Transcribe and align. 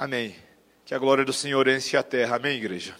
Amém. 0.00 0.36
Que 0.84 0.94
a 0.94 0.98
glória 0.98 1.24
do 1.24 1.32
Senhor 1.32 1.66
enche 1.66 1.96
a 1.96 2.04
terra. 2.04 2.36
Amém, 2.36 2.56
igreja. 2.56 2.94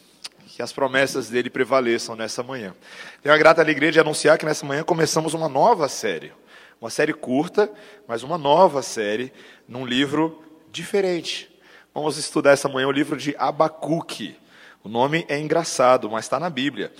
Que 0.48 0.60
as 0.60 0.72
promessas 0.72 1.28
dele 1.28 1.48
prevaleçam 1.48 2.16
nessa 2.16 2.42
manhã. 2.42 2.74
Tenho 3.22 3.32
a 3.32 3.38
grata 3.38 3.60
alegria 3.60 3.92
de 3.92 4.00
anunciar 4.00 4.36
que 4.36 4.44
nessa 4.44 4.66
manhã 4.66 4.82
começamos 4.82 5.32
uma 5.32 5.48
nova 5.48 5.88
série. 5.88 6.32
Uma 6.80 6.90
série 6.90 7.12
curta, 7.12 7.70
mas 8.08 8.24
uma 8.24 8.36
nova 8.36 8.82
série 8.82 9.32
num 9.68 9.86
livro 9.86 10.42
diferente. 10.72 11.48
Vamos 11.94 12.18
estudar 12.18 12.50
essa 12.50 12.68
manhã 12.68 12.88
o 12.88 12.92
livro 12.92 13.16
de 13.16 13.32
Abacuque. 13.38 14.36
O 14.82 14.88
nome 14.88 15.24
é 15.28 15.38
engraçado, 15.38 16.10
mas 16.10 16.24
está 16.24 16.40
na 16.40 16.50
Bíblia. 16.50 16.92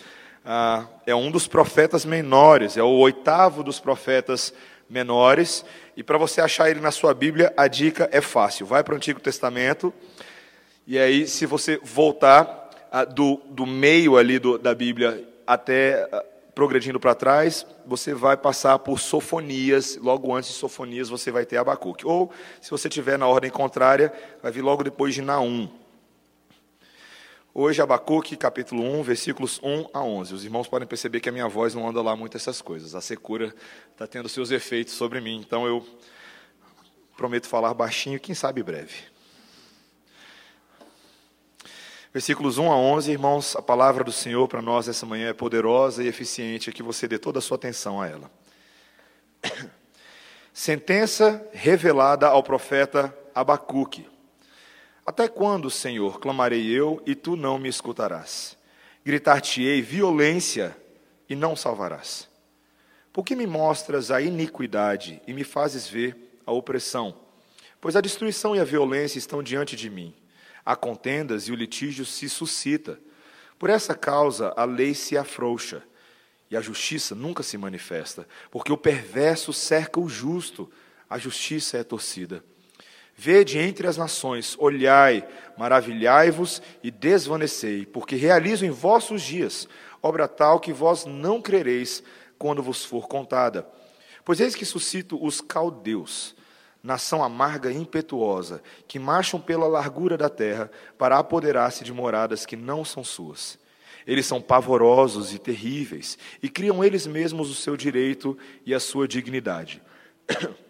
Ah, 0.45 0.87
é 1.09 1.15
um 1.15 1.29
dos 1.29 1.49
profetas 1.49 2.05
menores, 2.05 2.77
é 2.77 2.83
o 2.85 2.99
oitavo 2.99 3.65
dos 3.65 3.81
profetas 3.81 4.53
menores. 4.53 4.78
E 5.97 6.03
para 6.03 6.19
você 6.19 6.41
achar 6.41 6.71
ele 6.71 6.81
na 6.81 6.91
sua 6.91 7.13
Bíblia, 7.13 7.53
a 7.57 7.69
dica 7.69 8.09
é 8.13 8.21
fácil. 8.21 8.67
Vai 8.67 8.83
para 8.83 8.95
o 8.95 8.97
Antigo 8.97 9.21
Testamento, 9.21 9.93
e 10.91 10.99
aí, 10.99 11.27
se 11.27 11.45
você 11.45 11.79
voltar 11.83 12.71
ah, 12.91 13.05
do, 13.05 13.39
do 13.51 13.67
meio 13.67 14.17
ali 14.17 14.39
do, 14.39 14.57
da 14.57 14.75
Bíblia 14.75 15.23
até 15.47 16.09
ah, 16.11 16.25
progredindo 16.55 16.99
para 16.99 17.15
trás, 17.15 17.67
você 17.85 18.15
vai 18.15 18.39
passar 18.39 18.79
por 18.79 18.99
Sofonias, 18.99 19.99
logo 20.01 20.35
antes 20.35 20.49
de 20.49 20.57
Sofonias 20.57 21.11
você 21.11 21.31
vai 21.31 21.45
ter 21.45 21.59
Abacuque. 21.59 22.07
Ou, 22.07 22.33
se 22.59 22.71
você 22.71 22.89
tiver 22.89 23.19
na 23.19 23.27
ordem 23.27 23.51
contrária, 23.51 24.11
vai 24.43 24.51
vir 24.51 24.63
logo 24.63 24.83
depois 24.83 25.13
de 25.13 25.21
Naum. 25.21 25.69
Hoje, 27.61 27.83
Abacuque, 27.83 28.37
capítulo 28.37 28.85
1, 28.85 29.03
versículos 29.03 29.59
1 29.61 29.89
a 29.93 30.01
11. 30.01 30.33
Os 30.33 30.45
irmãos 30.45 30.69
podem 30.69 30.87
perceber 30.87 31.19
que 31.19 31.29
a 31.29 31.33
minha 31.33 31.49
voz 31.49 31.75
não 31.75 31.89
anda 31.89 32.01
lá 32.01 32.15
muito 32.15 32.37
essas 32.37 32.63
coisas. 32.63 32.95
A 32.95 33.01
secura 33.01 33.53
está 33.91 34.07
tendo 34.07 34.29
seus 34.29 34.53
efeitos 34.53 34.95
sobre 34.95 35.21
mim, 35.21 35.41
então 35.41 35.67
eu 35.67 35.85
prometo 37.17 37.49
falar 37.49 37.75
baixinho, 37.75 38.21
quem 38.21 38.33
sabe 38.33 38.63
breve. 38.63 38.95
Versículos 42.13 42.59
1 42.59 42.71
a 42.71 42.77
11, 42.77 43.11
irmãos, 43.11 43.57
a 43.57 43.61
palavra 43.61 44.05
do 44.05 44.13
Senhor 44.13 44.47
para 44.47 44.63
nós 44.63 44.87
essa 44.87 45.05
manhã 45.05 45.31
é 45.31 45.35
poderosa 45.35 46.05
e 46.05 46.07
eficiente, 46.07 46.71
é 46.71 46.73
que 46.73 46.85
você 46.85 47.09
dê 47.09 47.19
toda 47.19 47.41
a 47.41 47.43
sua 47.43 47.57
atenção 47.57 48.01
a 48.01 48.07
ela. 48.07 48.31
Sentença 50.55 51.45
revelada 51.53 52.29
ao 52.29 52.41
profeta 52.41 53.13
Abacuque. 53.35 54.07
Até 55.09 55.27
quando, 55.27 55.71
Senhor, 55.71 56.21
clamarei 56.21 56.67
eu 56.67 57.03
e 57.07 57.15
tu 57.15 57.35
não 57.35 57.59
me 57.59 57.67
escutarás? 57.67 58.59
Gritar-te-ei 59.03 59.81
violência 59.81 60.77
e 61.27 61.35
não 61.35 61.57
salvarás. 61.57 62.29
Por 63.11 63.25
que 63.25 63.35
me 63.35 63.47
mostras 63.47 64.11
a 64.11 64.21
iniquidade 64.21 65.23
e 65.27 65.33
me 65.33 65.45
fazes 65.45 65.89
ver 65.89 66.15
a 66.45 66.53
opressão? 66.53 67.17
Pois 67.81 67.97
a 67.97 68.03
destruição 68.03 68.55
e 68.55 68.61
a 68.61 68.65
violência 68.65 69.19
estão 69.19 69.43
diante 69.43 69.77
de 69.77 69.89
mim. 69.89 70.15
Há 70.63 70.77
contendas 70.77 71.49
e 71.49 71.53
o 71.53 71.57
litígio 71.57 72.05
se 72.05 72.29
suscita. 72.29 73.01
Por 73.59 73.71
essa 73.71 73.95
causa 73.95 74.53
a 74.59 74.67
lei 74.67 74.93
se 74.93 75.17
afrouxa 75.17 75.83
e 76.51 76.57
a 76.57 76.61
justiça 76.61 77.15
nunca 77.15 77.43
se 77.43 77.57
manifesta, 77.57 78.29
porque 78.51 78.71
o 78.71 78.77
perverso 78.77 79.55
cerca 79.55 79.99
o 79.99 80.07
justo, 80.07 80.71
a 81.09 81.17
justiça 81.17 81.79
é 81.79 81.83
torcida. 81.83 82.45
Vede 83.21 83.59
entre 83.59 83.89
as 83.89 83.97
nações, 83.97 84.55
olhai, 84.61 85.27
maravilhai-vos 85.57 86.63
e 86.85 86.89
desvanecei, 86.89 87.85
porque 87.85 88.15
realizo 88.15 88.65
em 88.65 88.71
vossos 88.71 89.23
dias 89.23 89.69
obra 90.01 90.29
tal 90.29 90.61
que 90.61 90.73
vós 90.73 91.05
não 91.05 91.43
crereis 91.43 92.01
quando 92.39 92.63
vos 92.63 92.85
for 92.85 93.09
contada. 93.09 93.69
Pois 94.25 94.39
eis 94.39 94.55
que 94.55 94.65
suscito 94.65 95.19
os 95.21 95.41
caldeus, 95.41 96.37
nação 96.81 97.25
amarga 97.25 97.73
e 97.73 97.77
impetuosa, 97.77 98.63
que 98.87 99.01
marcham 99.01 99.41
pela 99.41 99.67
largura 99.67 100.17
da 100.17 100.29
terra 100.29 100.71
para 100.97 101.19
apoderar-se 101.19 101.83
de 101.83 101.93
moradas 101.93 102.47
que 102.47 102.55
não 102.55 102.85
são 102.85 103.03
suas. 103.03 103.59
Eles 104.07 104.27
são 104.27 104.41
pavorosos 104.41 105.35
e 105.35 105.41
terríveis, 105.41 106.17
e 106.41 106.49
criam 106.49 106.85
eles 106.85 107.05
mesmos 107.05 107.51
o 107.51 107.55
seu 107.57 107.77
direito 107.77 108.39
e 108.65 108.73
a 108.73 108.79
sua 108.79 109.09
dignidade. 109.09 109.83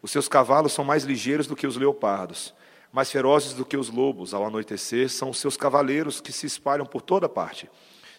Os 0.00 0.10
seus 0.10 0.28
cavalos 0.28 0.72
são 0.72 0.84
mais 0.84 1.04
ligeiros 1.04 1.46
do 1.46 1.56
que 1.56 1.66
os 1.66 1.76
leopardos, 1.76 2.54
mais 2.92 3.10
ferozes 3.10 3.52
do 3.52 3.64
que 3.64 3.76
os 3.76 3.90
lobos. 3.90 4.32
Ao 4.32 4.46
anoitecer, 4.46 5.08
são 5.08 5.30
os 5.30 5.38
seus 5.38 5.56
cavaleiros 5.56 6.20
que 6.20 6.32
se 6.32 6.46
espalham 6.46 6.86
por 6.86 7.02
toda 7.02 7.28
parte. 7.28 7.68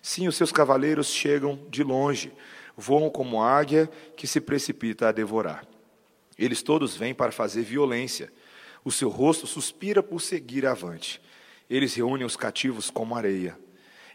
Sim, 0.01 0.28
os 0.28 0.35
seus 0.35 0.51
cavaleiros 0.51 1.07
chegam 1.07 1.59
de 1.69 1.84
longe, 1.84 2.31
voam 2.75 3.09
como 3.09 3.41
águia 3.41 3.90
que 4.16 4.28
se 4.28 4.40
precipita 4.40 5.09
a 5.09 5.12
devorar. 5.12 5.66
Eles 6.38 6.62
todos 6.62 6.95
vêm 6.95 7.13
para 7.13 7.31
fazer 7.31 7.63
violência. 7.63 8.31
O 8.84 8.91
seu 8.91 9.09
rosto 9.09 9.46
suspira 9.46 10.01
por 10.01 10.22
seguir 10.22 10.66
avante. 10.66 11.22
Eles 11.69 11.94
reúnem 11.94 12.25
os 12.25 12.38
cativos 12.38 12.90
como 12.90 13.16
areia. 13.16 13.57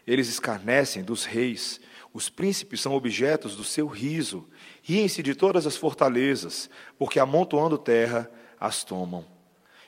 Eles 0.07 0.27
escarnecem 0.27 1.03
dos 1.03 1.23
reis. 1.23 1.79
Os 2.15 2.29
príncipes 2.29 2.79
são 2.79 2.93
objetos 2.93 3.57
do 3.57 3.63
seu 3.65 3.87
riso. 3.87 4.47
Riem-se 4.81 5.21
de 5.21 5.35
todas 5.35 5.67
as 5.67 5.75
fortalezas, 5.75 6.69
porque 6.97 7.19
amontoando 7.19 7.77
terra 7.77 8.31
as 8.57 8.85
tomam. 8.85 9.25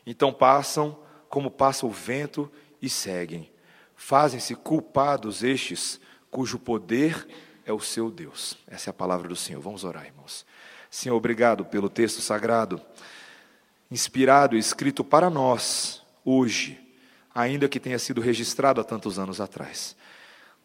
Então 0.05 0.33
passam 0.33 0.99
como 1.29 1.49
passa 1.49 1.85
o 1.85 1.89
vento 1.89 2.51
e 2.81 2.89
seguem. 2.89 3.49
Fazem-se 3.95 4.55
culpados 4.55 5.41
estes 5.41 6.01
cujo 6.29 6.59
poder 6.59 7.25
é 7.65 7.71
o 7.71 7.79
seu 7.79 8.11
Deus. 8.11 8.57
Essa 8.67 8.89
é 8.89 8.91
a 8.91 8.93
palavra 8.93 9.29
do 9.29 9.35
Senhor. 9.37 9.61
Vamos 9.61 9.85
orar, 9.85 10.05
irmãos. 10.05 10.45
Senhor, 10.91 11.15
obrigado 11.15 11.63
pelo 11.63 11.87
texto 11.87 12.19
sagrado, 12.19 12.81
inspirado 13.89 14.57
e 14.57 14.59
escrito 14.59 15.01
para 15.01 15.29
nós 15.29 16.03
hoje, 16.25 16.77
ainda 17.33 17.69
que 17.69 17.79
tenha 17.79 17.97
sido 17.97 18.19
registrado 18.19 18.81
há 18.81 18.83
tantos 18.83 19.17
anos 19.17 19.39
atrás. 19.39 19.95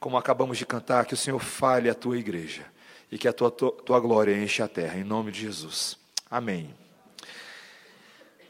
Como 0.03 0.19
acabamos 0.19 0.59
de 0.59 0.67
cantar, 0.67 1.07
que 1.07 1.15
o 1.15 1.17
Senhor 1.17 1.39
fale 1.39 1.89
à 1.89 1.95
tua 1.95 2.19
igreja 2.19 2.65
e 3.09 3.17
que 3.17 3.29
a 3.29 3.33
tua, 3.33 3.53
tua, 3.53 3.71
tua 3.71 4.01
glória 4.01 4.37
enche 4.37 4.61
a 4.61 4.67
terra, 4.67 4.99
em 4.99 5.05
nome 5.05 5.31
de 5.31 5.43
Jesus. 5.43 5.97
Amém. 6.29 6.75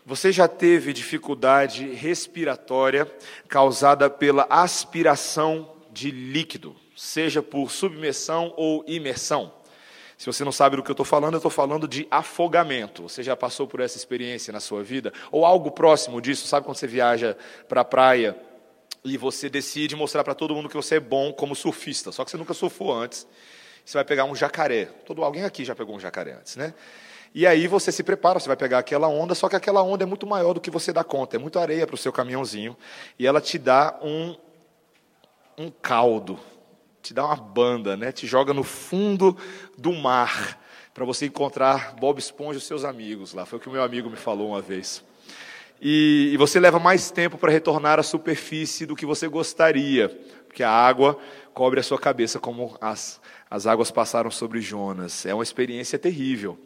Você 0.06 0.32
já 0.32 0.48
teve 0.48 0.94
dificuldade 0.94 1.92
respiratória 1.92 3.06
causada 3.48 4.08
pela 4.08 4.46
aspiração 4.48 5.70
de 5.92 6.10
líquido, 6.10 6.74
seja 6.96 7.42
por 7.42 7.70
submersão 7.70 8.54
ou 8.56 8.82
imersão? 8.88 9.52
Se 10.16 10.24
você 10.24 10.44
não 10.46 10.52
sabe 10.52 10.76
do 10.76 10.82
que 10.82 10.90
eu 10.90 10.94
estou 10.94 11.04
falando, 11.04 11.34
eu 11.34 11.38
estou 11.38 11.50
falando 11.50 11.86
de 11.86 12.08
afogamento. 12.10 13.02
Você 13.02 13.22
já 13.22 13.36
passou 13.36 13.66
por 13.66 13.80
essa 13.80 13.98
experiência 13.98 14.54
na 14.54 14.60
sua 14.60 14.82
vida? 14.82 15.12
Ou 15.30 15.44
algo 15.44 15.70
próximo 15.70 16.18
disso? 16.18 16.46
Sabe 16.46 16.64
quando 16.64 16.78
você 16.78 16.86
viaja 16.86 17.36
para 17.68 17.82
a 17.82 17.84
praia 17.84 18.34
e 19.04 19.16
você 19.16 19.48
decide 19.48 19.96
mostrar 19.96 20.24
para 20.24 20.34
todo 20.34 20.54
mundo 20.54 20.68
que 20.68 20.76
você 20.76 20.96
é 20.96 21.00
bom 21.00 21.32
como 21.32 21.54
surfista, 21.54 22.12
só 22.12 22.24
que 22.24 22.30
você 22.30 22.36
nunca 22.36 22.54
surfou 22.54 22.92
antes 22.92 23.26
você 23.84 23.98
vai 23.98 24.04
pegar 24.04 24.24
um 24.24 24.34
jacaré. 24.34 24.86
Todo 25.06 25.24
alguém 25.24 25.44
aqui 25.44 25.64
já 25.64 25.74
pegou 25.74 25.94
um 25.96 26.00
jacaré 26.00 26.34
antes, 26.34 26.56
né? 26.56 26.74
E 27.34 27.46
aí 27.46 27.66
você 27.66 27.90
se 27.90 28.02
prepara, 28.02 28.38
você 28.38 28.46
vai 28.46 28.56
pegar 28.56 28.78
aquela 28.78 29.08
onda, 29.08 29.34
só 29.34 29.48
que 29.48 29.56
aquela 29.56 29.82
onda 29.82 30.04
é 30.04 30.06
muito 30.06 30.26
maior 30.26 30.52
do 30.52 30.60
que 30.60 30.70
você 30.70 30.92
dá 30.92 31.02
conta, 31.02 31.36
é 31.36 31.38
muito 31.38 31.58
areia 31.58 31.86
para 31.86 31.94
o 31.94 31.98
seu 31.98 32.12
caminhãozinho, 32.12 32.76
e 33.18 33.26
ela 33.26 33.40
te 33.40 33.58
dá 33.58 33.98
um, 34.02 34.36
um 35.56 35.70
caldo, 35.70 36.38
te 37.00 37.14
dá 37.14 37.24
uma 37.24 37.36
banda, 37.36 37.96
né? 37.96 38.12
te 38.12 38.26
joga 38.26 38.52
no 38.52 38.62
fundo 38.62 39.34
do 39.78 39.94
mar, 39.94 40.58
para 40.92 41.06
você 41.06 41.24
encontrar 41.24 41.94
Bob 41.94 42.18
Esponja 42.18 42.58
e 42.58 42.62
seus 42.62 42.84
amigos 42.84 43.32
lá. 43.32 43.46
Foi 43.46 43.58
o 43.58 43.62
que 43.62 43.68
o 43.68 43.72
meu 43.72 43.82
amigo 43.82 44.10
me 44.10 44.16
falou 44.16 44.48
uma 44.48 44.60
vez. 44.60 45.02
E, 45.84 46.30
e 46.32 46.36
você 46.36 46.60
leva 46.60 46.78
mais 46.78 47.10
tempo 47.10 47.36
para 47.36 47.50
retornar 47.50 47.98
à 47.98 48.04
superfície 48.04 48.86
do 48.86 48.94
que 48.94 49.04
você 49.04 49.26
gostaria, 49.26 50.08
porque 50.46 50.62
a 50.62 50.70
água 50.70 51.18
cobre 51.52 51.80
a 51.80 51.82
sua 51.82 51.98
cabeça 51.98 52.38
como 52.38 52.78
as 52.80 53.20
as 53.52 53.66
águas 53.66 53.90
passaram 53.90 54.30
sobre 54.30 54.62
Jonas. 54.62 55.26
É 55.26 55.34
uma 55.34 55.42
experiência 55.42 55.98
terrível. 55.98 56.58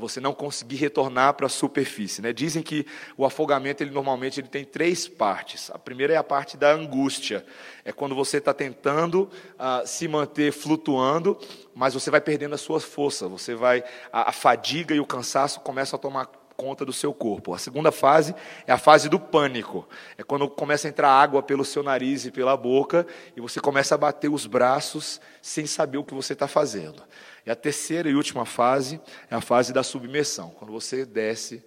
Você 0.00 0.18
não 0.18 0.34
conseguir 0.34 0.74
retornar 0.74 1.34
para 1.34 1.46
a 1.46 1.48
superfície. 1.48 2.20
Né? 2.20 2.32
Dizem 2.32 2.64
que 2.64 2.84
o 3.16 3.24
afogamento, 3.24 3.80
ele 3.80 3.92
normalmente 3.92 4.40
ele 4.40 4.48
tem 4.48 4.64
três 4.64 5.06
partes. 5.06 5.70
A 5.70 5.78
primeira 5.78 6.14
é 6.14 6.16
a 6.16 6.24
parte 6.24 6.56
da 6.56 6.72
angústia. 6.72 7.46
É 7.84 7.92
quando 7.92 8.12
você 8.12 8.38
está 8.38 8.52
tentando 8.52 9.30
ah, 9.56 9.84
se 9.86 10.08
manter 10.08 10.50
flutuando, 10.52 11.38
mas 11.72 11.94
você 11.94 12.10
vai 12.10 12.20
perdendo 12.20 12.56
a 12.56 12.58
sua 12.58 12.80
força. 12.80 13.28
Você 13.28 13.54
vai, 13.54 13.84
a, 14.12 14.30
a 14.30 14.32
fadiga 14.32 14.96
e 14.96 14.98
o 14.98 15.06
cansaço 15.06 15.60
começam 15.60 15.96
a 15.96 16.00
tomar 16.00 16.28
conta 16.56 16.84
do 16.84 16.92
seu 16.92 17.12
corpo. 17.12 17.54
A 17.54 17.58
segunda 17.58 17.92
fase 17.92 18.34
é 18.66 18.72
a 18.72 18.78
fase 18.78 19.08
do 19.08 19.20
pânico. 19.20 19.86
É 20.16 20.22
quando 20.22 20.48
começa 20.48 20.88
a 20.88 20.90
entrar 20.90 21.10
água 21.10 21.42
pelo 21.42 21.64
seu 21.64 21.82
nariz 21.82 22.24
e 22.24 22.30
pela 22.30 22.56
boca 22.56 23.06
e 23.36 23.40
você 23.40 23.60
começa 23.60 23.94
a 23.94 23.98
bater 23.98 24.30
os 24.30 24.46
braços 24.46 25.20
sem 25.42 25.66
saber 25.66 25.98
o 25.98 26.04
que 26.04 26.14
você 26.14 26.32
está 26.32 26.48
fazendo. 26.48 27.02
E 27.44 27.50
a 27.50 27.54
terceira 27.54 28.08
e 28.08 28.14
última 28.14 28.44
fase 28.44 29.00
é 29.30 29.34
a 29.34 29.40
fase 29.40 29.72
da 29.72 29.82
submersão, 29.82 30.50
quando 30.50 30.72
você 30.72 31.04
desce 31.04 31.62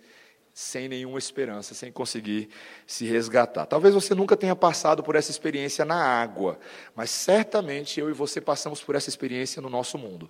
sem 0.53 0.89
nenhuma 0.89 1.17
esperança, 1.17 1.73
sem 1.73 1.89
conseguir 1.89 2.49
se 2.85 3.05
resgatar. 3.05 3.65
Talvez 3.65 3.93
você 3.93 4.13
nunca 4.13 4.35
tenha 4.35 4.55
passado 4.55 5.01
por 5.01 5.15
essa 5.15 5.31
experiência 5.31 5.85
na 5.85 5.95
água, 5.95 6.59
mas 6.93 7.09
certamente 7.11 7.97
eu 7.97 8.09
e 8.09 8.13
você 8.13 8.41
passamos 8.41 8.83
por 8.83 8.95
essa 8.95 9.07
experiência 9.07 9.61
no 9.61 9.69
nosso 9.69 9.97
mundo. 9.97 10.29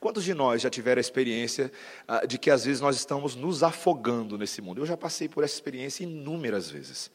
Quantos 0.00 0.24
de 0.24 0.34
nós 0.34 0.62
já 0.62 0.70
tiveram 0.70 0.98
a 0.98 1.00
experiência 1.00 1.70
ah, 2.06 2.26
de 2.26 2.38
que 2.38 2.50
às 2.50 2.64
vezes 2.64 2.80
nós 2.80 2.96
estamos 2.96 3.34
nos 3.34 3.62
afogando 3.62 4.36
nesse 4.36 4.60
mundo? 4.60 4.80
Eu 4.80 4.86
já 4.86 4.96
passei 4.96 5.28
por 5.28 5.44
essa 5.44 5.54
experiência 5.54 6.04
inúmeras 6.04 6.70
vezes. 6.70 7.10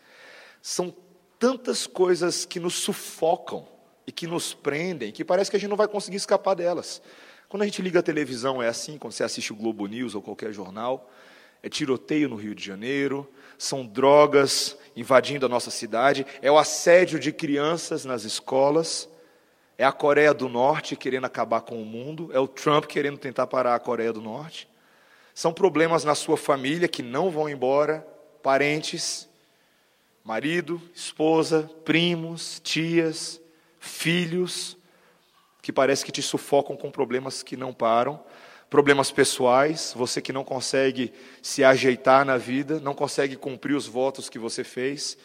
São 0.61 0.95
tantas 1.37 1.85
coisas 1.85 2.45
que 2.45 2.59
nos 2.59 2.75
sufocam 2.75 3.67
e 4.07 4.11
que 4.11 4.27
nos 4.27 4.53
prendem, 4.53 5.11
que 5.11 5.25
parece 5.25 5.49
que 5.49 5.57
a 5.57 5.59
gente 5.59 5.69
não 5.69 5.77
vai 5.77 5.87
conseguir 5.87 6.17
escapar 6.17 6.55
delas. 6.55 7.01
Quando 7.49 7.63
a 7.63 7.65
gente 7.65 7.81
liga 7.81 7.99
a 7.99 8.03
televisão 8.03 8.63
é 8.63 8.67
assim, 8.67 8.97
quando 8.97 9.13
você 9.13 9.23
assiste 9.23 9.51
o 9.51 9.55
Globo 9.55 9.85
News 9.85 10.15
ou 10.15 10.21
qualquer 10.21 10.51
jornal, 10.51 11.09
é 11.61 11.69
tiroteio 11.69 12.27
no 12.27 12.35
Rio 12.35 12.55
de 12.55 12.63
Janeiro, 12.63 13.29
são 13.57 13.85
drogas 13.85 14.77
invadindo 14.95 15.45
a 15.45 15.49
nossa 15.49 15.71
cidade, 15.71 16.25
é 16.41 16.51
o 16.51 16.57
assédio 16.57 17.19
de 17.19 17.31
crianças 17.31 18.05
nas 18.05 18.23
escolas, 18.23 19.07
é 19.83 19.85
a 19.85 19.91
Coreia 19.91 20.33
do 20.33 20.47
Norte 20.47 20.95
querendo 20.95 21.25
acabar 21.25 21.59
com 21.59 21.81
o 21.81 21.85
mundo, 21.85 22.29
é 22.33 22.39
o 22.39 22.47
Trump 22.47 22.85
querendo 22.85 23.17
tentar 23.17 23.47
parar 23.47 23.75
a 23.75 23.79
Coreia 23.79 24.13
do 24.13 24.21
Norte. 24.21 24.67
São 25.35 25.53
problemas 25.53 26.05
na 26.05 26.15
sua 26.15 26.37
família 26.37 26.87
que 26.87 27.03
não 27.03 27.29
vão 27.29 27.49
embora, 27.49 28.07
parentes, 28.41 29.27
marido, 30.23 30.81
esposa, 30.95 31.69
primos, 31.83 32.61
tias, 32.63 33.41
filhos, 33.77 34.77
que 35.61 35.73
parece 35.73 36.05
que 36.05 36.13
te 36.13 36.21
sufocam 36.21 36.77
com 36.77 36.89
problemas 36.89 37.43
que 37.43 37.57
não 37.57 37.73
param 37.73 38.23
problemas 38.73 39.11
pessoais, 39.11 39.93
você 39.95 40.19
que 40.19 40.33
não 40.33 40.43
consegue 40.43 41.13
se 41.43 41.63
ajeitar 41.63 42.25
na 42.25 42.37
vida, 42.37 42.79
não 42.79 42.95
consegue 42.95 43.35
cumprir 43.35 43.75
os 43.75 43.85
votos 43.85 44.29
que 44.29 44.39
você 44.39 44.63
fez. 44.63 45.15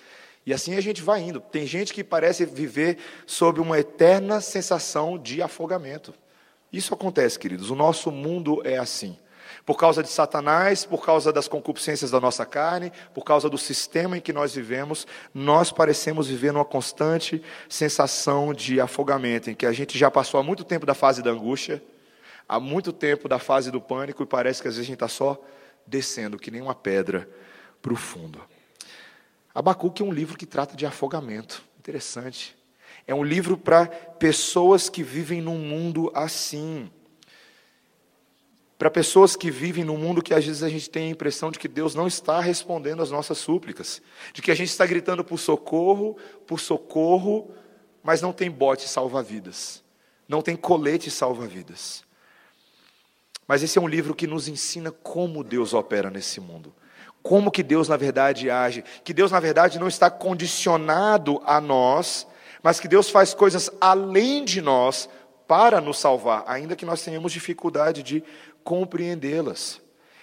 E 0.49 0.55
assim 0.55 0.75
a 0.77 0.81
gente 0.81 1.03
vai 1.03 1.21
indo. 1.21 1.41
Tem 1.41 1.67
gente 1.67 1.93
que 1.93 2.03
parece 2.03 2.47
viver 2.47 2.97
sob 3.27 3.61
uma 3.61 3.79
eterna 3.79 4.41
sensação 4.41 5.19
de 5.19 5.43
afogamento. 5.43 6.15
Isso 6.73 6.95
acontece, 6.95 7.39
queridos. 7.39 7.69
O 7.69 7.75
nosso 7.75 8.11
mundo 8.11 8.62
é 8.65 8.79
assim. 8.79 9.19
Por 9.67 9.77
causa 9.77 10.03
de 10.03 10.09
Satanás, 10.09 10.87
por 10.87 11.05
causa 11.05 11.31
das 11.31 11.49
concupiscências 11.49 12.11
da 12.11 12.19
nossa 12.19 12.47
carne, 12.47 12.91
por 13.12 13.25
causa 13.27 13.50
do 13.50 13.59
sistema 13.59 14.17
em 14.17 14.23
que 14.23 14.33
nós 14.33 14.55
vivemos, 14.55 15.06
nós 15.35 15.71
parecemos 15.71 16.29
viver 16.29 16.50
numa 16.50 16.65
constante 16.65 17.43
sensação 17.69 18.55
de 18.55 18.81
afogamento, 18.81 19.50
em 19.50 19.55
que 19.55 19.67
a 19.67 19.73
gente 19.73 19.99
já 19.99 20.11
passou 20.11 20.41
há 20.41 20.43
muito 20.43 20.65
tempo 20.65 20.87
da 20.87 20.95
fase 20.95 21.23
da 21.23 21.31
angústia, 21.31 21.83
há 22.49 22.59
muito 22.59 22.91
tempo 22.91 23.29
da 23.29 23.39
fase 23.39 23.71
do 23.71 23.83
pânico 23.83 24.23
e 24.23 24.27
parece 24.27 24.62
que 24.62 24.69
às 24.69 24.77
vezes 24.77 24.87
a 24.87 24.89
gente 24.89 24.95
está 24.95 25.09
só 25.09 25.39
descendo, 25.87 26.39
que 26.39 26.50
nem 26.50 26.62
uma 26.62 26.75
pedra 26.75 27.29
para 27.83 27.93
o 27.93 27.97
fundo. 27.97 28.41
Abacuque 29.58 30.02
é 30.02 30.05
um 30.05 30.12
livro 30.12 30.38
que 30.38 30.46
trata 30.46 30.76
de 30.76 30.87
afogamento. 30.87 31.64
Interessante. 31.81 32.56
É 33.08 33.12
um 33.12 33.25
livro 33.25 33.58
para 33.58 33.87
pessoas 33.88 34.88
que 34.88 35.02
vivem 35.02 35.43
num 35.43 35.58
mundo 35.58 36.12
assim. 36.14 36.88
Para 38.78 38.88
pessoas 38.88 39.34
que 39.34 39.50
vivem 39.50 39.82
num 39.82 39.96
mundo 39.99 40.22
que 40.22 40.32
às 40.32 40.46
vezes 40.46 40.62
a 40.62 40.69
gente 40.69 40.88
tem 40.88 41.08
a 41.08 41.10
impressão 41.10 41.50
de 41.50 41.58
que 41.58 41.66
Deus 41.66 41.93
não 41.93 42.06
está 42.06 42.38
respondendo 42.38 43.02
às 43.02 43.10
nossas 43.10 43.38
súplicas, 43.38 44.00
de 44.32 44.40
que 44.40 44.52
a 44.52 44.55
gente 44.55 44.69
está 44.69 44.87
gritando 44.87 45.25
por 45.25 45.40
socorro, 45.40 46.16
por 46.46 46.61
socorro, 46.61 47.50
mas 48.00 48.22
não 48.22 48.32
tem 48.32 48.49
bote 48.49 48.88
salva-vidas, 48.88 49.82
não 50.28 50.40
tem 50.40 50.54
colete 50.54 51.11
salva-vidas. 51.11 52.04
Mas 53.44 53.64
esse 53.64 53.76
é 53.76 53.82
um 53.82 53.88
livro 53.88 54.14
que 54.14 54.28
nos 54.28 54.46
ensina 54.46 54.93
como 54.93 55.43
Deus 55.43 55.75
opera 55.75 56.12
nesse 56.12 56.38
mundo. 56.38 56.72
Como 57.23 57.50
que 57.50 57.62
Deus, 57.62 57.88
na 57.88 57.97
verdade, 57.97 58.50
age. 58.50 58.85
Que 59.05 59.12
Deus, 59.12 59.31
na 59.31 59.41
verdade, 59.41 59.79
não 59.79 59.88
está 59.88 60.11
condicionado 60.11 61.41
a 61.44 61.61
nós, 61.61 62.26
mas 62.62 62.81
que 62.81 62.88
Deus 62.88 63.11
faz 63.11 63.35
coisas 63.35 63.70
além 63.81 64.44
de 64.44 64.61
nós 64.61 65.09
para 65.47 65.81
nos 65.81 65.99
salvar, 65.99 66.44
ainda 66.47 66.76
que 66.76 66.85
nós 66.85 67.03
tenhamos 67.03 67.32
dificuldade 67.32 68.03
de 68.03 68.23
compreendê-las. 68.62 69.81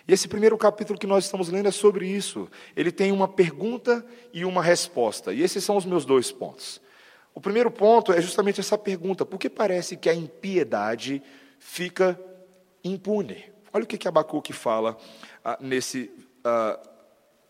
E 0.08 0.14
esse 0.14 0.28
primeiro 0.28 0.58
capítulo 0.58 1.00
que 1.00 1.08
nós 1.08 1.26
estamos 1.26 1.50
lendo 1.50 1.68
é 1.68 1.72
sobre 1.72 2.08
isso. 2.08 2.48
Ele 2.76 2.92
tem 2.92 3.12
uma 3.12 3.28
pergunta 3.28 4.06
e 4.32 4.46
uma 4.46 4.62
resposta. 4.62 5.34
E 5.34 5.42
esses 5.42 5.64
são 5.64 5.78
os 5.78 5.86
meus 5.86 6.06
dois 6.06 6.32
pontos. 6.32 6.80
O 7.34 7.42
primeiro 7.42 7.72
ponto 7.72 8.14
é 8.14 8.22
justamente 8.22 8.60
essa 8.60 8.78
pergunta: 8.78 9.26
por 9.26 9.40
que 9.40 9.50
parece 9.50 9.98
que 9.98 10.10
a 10.10 10.14
impiedade 10.14 11.24
fica 11.66 12.20
impune. 12.84 13.44
Olha 13.74 13.84
o 13.84 13.88
que, 13.88 13.98
que 13.98 14.08
Abacuque 14.08 14.54
fala 14.54 14.96
ah, 15.44 15.58
nesse, 15.60 16.12
ah, 16.46 16.80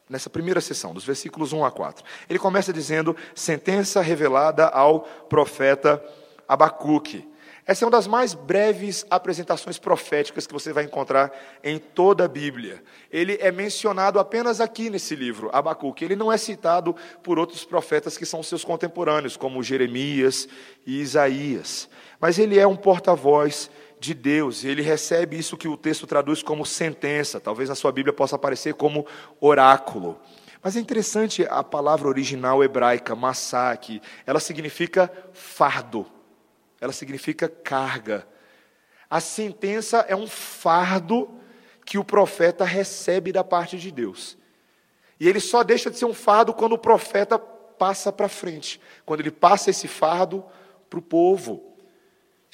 nessa 0.09 0.29
primeira 0.29 0.61
sessão, 0.61 0.93
dos 0.93 1.03
versículos 1.03 1.51
1 1.51 1.65
a 1.65 1.71
4. 1.71 2.03
Ele 2.29 2.39
começa 2.39 2.71
dizendo: 2.71 3.15
sentença 3.35 4.01
revelada 4.01 4.67
ao 4.67 5.01
profeta 5.01 6.03
Abacuque. 6.47 7.27
Essa 7.67 7.83
é 7.83 7.85
uma 7.87 7.91
das 7.91 8.05
mais 8.05 8.35
breves 8.35 9.07
apresentações 9.09 9.79
proféticas 9.79 10.45
que 10.45 10.53
você 10.53 10.71
vai 10.71 10.83
encontrar 10.83 11.31
em 11.63 11.79
toda 11.79 12.25
a 12.25 12.27
Bíblia. 12.27 12.83
Ele 13.11 13.39
é 13.41 13.51
mencionado 13.51 14.19
apenas 14.19 14.61
aqui 14.61 14.87
nesse 14.87 15.15
livro, 15.15 15.49
Abacuque. 15.51 16.05
Ele 16.05 16.15
não 16.15 16.31
é 16.31 16.37
citado 16.37 16.95
por 17.23 17.39
outros 17.39 17.65
profetas 17.65 18.19
que 18.19 18.25
são 18.25 18.43
seus 18.43 18.63
contemporâneos, 18.63 19.35
como 19.35 19.63
Jeremias 19.63 20.47
e 20.85 21.01
Isaías. 21.01 21.89
Mas 22.19 22.37
ele 22.37 22.59
é 22.59 22.67
um 22.67 22.75
porta-voz 22.75 23.71
de 24.05 24.13
Deus. 24.13 24.63
Ele 24.63 24.81
recebe 24.81 25.37
isso 25.37 25.57
que 25.57 25.67
o 25.67 25.75
texto 25.75 26.07
traduz 26.07 26.41
como 26.41 26.65
sentença. 26.65 27.39
Talvez 27.39 27.67
na 27.67 27.75
sua 27.75 27.91
Bíblia 27.91 28.13
possa 28.13 28.37
aparecer 28.37 28.75
como 28.75 29.05
oráculo. 29.41 30.19
Mas 30.63 30.75
é 30.75 30.79
interessante 30.79 31.45
a 31.49 31.63
palavra 31.63 32.07
original 32.07 32.63
hebraica, 32.63 33.15
massá, 33.15 33.77
ela 34.25 34.39
significa 34.39 35.11
fardo. 35.33 36.07
Ela 36.79 36.93
significa 36.93 37.47
carga. 37.47 38.27
A 39.09 39.19
sentença 39.19 40.05
é 40.07 40.15
um 40.15 40.27
fardo 40.27 41.29
que 41.85 41.97
o 41.97 42.03
profeta 42.03 42.65
recebe 42.65 43.31
da 43.31 43.43
parte 43.43 43.77
de 43.77 43.91
Deus. 43.91 44.37
E 45.19 45.29
ele 45.29 45.39
só 45.39 45.63
deixa 45.63 45.91
de 45.91 45.97
ser 45.97 46.05
um 46.05 46.13
fardo 46.13 46.53
quando 46.53 46.73
o 46.73 46.79
profeta 46.79 47.37
passa 47.37 48.11
para 48.11 48.27
frente, 48.27 48.81
quando 49.05 49.19
ele 49.19 49.31
passa 49.31 49.69
esse 49.69 49.87
fardo 49.87 50.43
para 50.89 50.99
o 50.99 51.01
povo. 51.01 51.74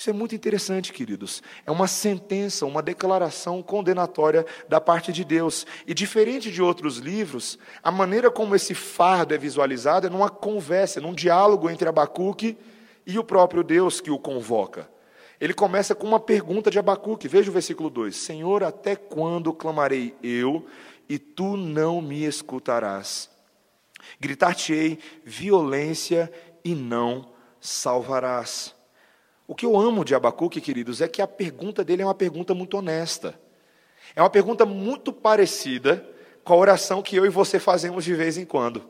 Isso 0.01 0.09
é 0.09 0.13
muito 0.13 0.33
interessante, 0.33 0.91
queridos. 0.91 1.43
É 1.63 1.69
uma 1.69 1.85
sentença, 1.85 2.65
uma 2.65 2.81
declaração 2.81 3.61
condenatória 3.61 4.43
da 4.67 4.81
parte 4.81 5.13
de 5.13 5.23
Deus. 5.23 5.63
E 5.85 5.93
diferente 5.93 6.51
de 6.51 6.59
outros 6.59 6.97
livros, 6.97 7.59
a 7.83 7.91
maneira 7.91 8.31
como 8.31 8.55
esse 8.55 8.73
fardo 8.73 9.35
é 9.35 9.37
visualizado 9.37 10.07
é 10.07 10.09
numa 10.09 10.27
conversa, 10.27 10.99
num 10.99 11.13
diálogo 11.13 11.69
entre 11.69 11.87
Abacuque 11.87 12.57
e 13.05 13.19
o 13.19 13.23
próprio 13.23 13.63
Deus 13.63 14.01
que 14.01 14.09
o 14.09 14.17
convoca. 14.17 14.89
Ele 15.39 15.53
começa 15.53 15.93
com 15.93 16.07
uma 16.07 16.19
pergunta 16.19 16.71
de 16.71 16.79
Abacuque. 16.79 17.27
Veja 17.27 17.51
o 17.51 17.53
versículo 17.53 17.87
2: 17.87 18.15
Senhor, 18.15 18.63
até 18.63 18.95
quando 18.95 19.53
clamarei 19.53 20.15
eu 20.23 20.65
e 21.07 21.19
tu 21.19 21.55
não 21.55 22.01
me 22.01 22.25
escutarás? 22.25 23.29
Gritar-te-ei 24.19 24.97
violência 25.23 26.33
e 26.65 26.73
não 26.73 27.33
salvarás. 27.59 28.80
O 29.51 29.53
que 29.53 29.65
eu 29.65 29.77
amo 29.77 30.05
de 30.05 30.15
Abacuque, 30.15 30.61
queridos, 30.61 31.01
é 31.01 31.09
que 31.09 31.21
a 31.21 31.27
pergunta 31.27 31.83
dele 31.83 32.01
é 32.01 32.05
uma 32.05 32.15
pergunta 32.15 32.53
muito 32.53 32.77
honesta. 32.77 33.37
É 34.15 34.21
uma 34.21 34.29
pergunta 34.29 34.65
muito 34.65 35.11
parecida 35.11 36.09
com 36.41 36.53
a 36.53 36.55
oração 36.55 37.01
que 37.01 37.17
eu 37.17 37.25
e 37.25 37.29
você 37.29 37.59
fazemos 37.59 38.05
de 38.05 38.13
vez 38.15 38.37
em 38.37 38.45
quando. 38.45 38.81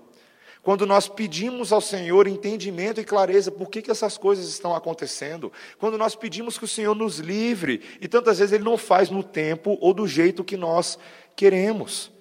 Quando 0.61 0.85
nós 0.85 1.07
pedimos 1.07 1.73
ao 1.73 1.81
Senhor 1.81 2.27
entendimento 2.27 3.01
e 3.01 3.03
clareza 3.03 3.49
por 3.51 3.71
que, 3.71 3.81
que 3.81 3.89
essas 3.89 4.19
coisas 4.19 4.47
estão 4.49 4.75
acontecendo, 4.75 5.51
quando 5.79 5.97
nós 5.97 6.13
pedimos 6.13 6.59
que 6.59 6.65
o 6.65 6.67
Senhor 6.67 6.93
nos 6.93 7.17
livre, 7.17 7.81
e 7.99 8.07
tantas 8.07 8.37
vezes 8.37 8.53
Ele 8.53 8.63
não 8.63 8.77
faz 8.77 9.09
no 9.09 9.23
tempo 9.23 9.79
ou 9.81 9.95
do 9.95 10.07
jeito 10.07 10.43
que 10.43 10.55
nós 10.55 10.95
queremos. 11.35 12.11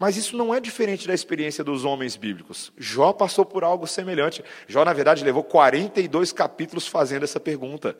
Mas 0.00 0.16
isso 0.16 0.34
não 0.34 0.54
é 0.54 0.58
diferente 0.58 1.06
da 1.06 1.12
experiência 1.12 1.62
dos 1.62 1.84
homens 1.84 2.16
bíblicos. 2.16 2.72
Jó 2.78 3.12
passou 3.12 3.44
por 3.44 3.62
algo 3.62 3.86
semelhante. 3.86 4.42
Jó, 4.66 4.82
na 4.82 4.94
verdade, 4.94 5.22
levou 5.22 5.44
42 5.44 6.32
capítulos 6.32 6.86
fazendo 6.86 7.24
essa 7.24 7.38
pergunta, 7.38 7.94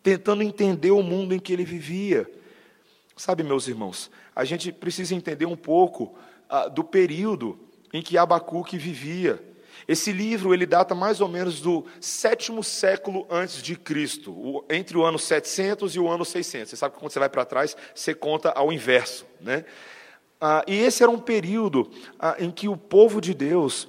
tentando 0.00 0.44
entender 0.44 0.92
o 0.92 1.02
mundo 1.02 1.34
em 1.34 1.40
que 1.40 1.52
ele 1.52 1.64
vivia. 1.64 2.30
Sabe, 3.16 3.42
meus 3.42 3.66
irmãos, 3.66 4.12
a 4.34 4.44
gente 4.44 4.70
precisa 4.70 5.12
entender 5.12 5.44
um 5.44 5.56
pouco 5.56 6.16
ah, 6.48 6.68
do 6.68 6.84
período 6.84 7.58
em 7.92 8.00
que 8.00 8.16
Abacuque 8.16 8.78
vivia. 8.78 9.42
Esse 9.88 10.12
livro 10.12 10.54
ele 10.54 10.66
data 10.66 10.94
mais 10.94 11.20
ou 11.20 11.26
menos 11.26 11.60
do 11.60 11.84
sétimo 12.00 12.62
século 12.62 13.26
antes 13.28 13.60
de 13.60 13.74
Cristo, 13.74 14.64
entre 14.70 14.96
o 14.96 15.04
ano 15.04 15.18
700 15.18 15.96
e 15.96 15.98
o 15.98 16.08
ano 16.08 16.24
600. 16.24 16.70
Você 16.70 16.76
sabe 16.76 16.94
que 16.94 17.00
quando 17.00 17.10
você 17.10 17.18
vai 17.18 17.28
para 17.28 17.44
trás, 17.44 17.76
você 17.92 18.14
conta 18.14 18.50
ao 18.50 18.72
inverso, 18.72 19.26
né? 19.40 19.64
Ah, 20.40 20.64
e 20.66 20.74
esse 20.74 21.02
era 21.02 21.10
um 21.10 21.18
período 21.18 21.90
ah, 22.18 22.36
em 22.38 22.50
que 22.50 22.68
o 22.68 22.76
povo 22.76 23.20
de 23.20 23.32
Deus 23.32 23.88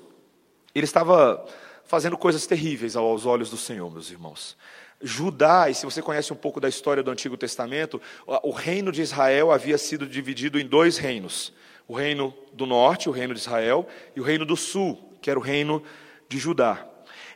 ele 0.73 0.85
estava 0.85 1.45
fazendo 1.85 2.17
coisas 2.17 2.45
terríveis 2.45 2.95
aos 2.95 3.25
olhos 3.25 3.49
do 3.49 3.57
Senhor, 3.57 3.89
meus 3.91 4.11
irmãos. 4.11 4.57
Judá, 5.01 5.69
e 5.69 5.75
se 5.75 5.85
você 5.85 6.01
conhece 6.01 6.33
um 6.33 6.35
pouco 6.35 6.59
da 6.59 6.69
história 6.69 7.03
do 7.03 7.11
Antigo 7.11 7.37
Testamento, 7.37 8.01
o 8.43 8.51
reino 8.51 8.91
de 8.91 9.01
Israel 9.01 9.51
havia 9.51 9.77
sido 9.77 10.07
dividido 10.07 10.59
em 10.59 10.65
dois 10.65 10.97
reinos: 10.97 11.53
o 11.87 11.93
reino 11.93 12.33
do 12.53 12.65
norte, 12.65 13.09
o 13.09 13.11
reino 13.11 13.33
de 13.33 13.39
Israel, 13.39 13.87
e 14.15 14.21
o 14.21 14.23
reino 14.23 14.45
do 14.45 14.55
sul, 14.55 14.97
que 15.21 15.29
era 15.29 15.37
o 15.37 15.41
reino 15.41 15.83
de 16.27 16.37
Judá. 16.37 16.85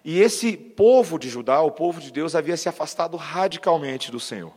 E 0.04 0.20
esse 0.20 0.56
povo 0.56 1.20
de 1.20 1.30
Judá, 1.30 1.62
o 1.62 1.72
povo 1.72 2.00
de 2.00 2.12
Deus, 2.12 2.34
havia 2.34 2.56
se 2.56 2.70
afastado 2.70 3.18
radicalmente 3.18 4.12
do 4.12 4.20
Senhor. 4.20 4.54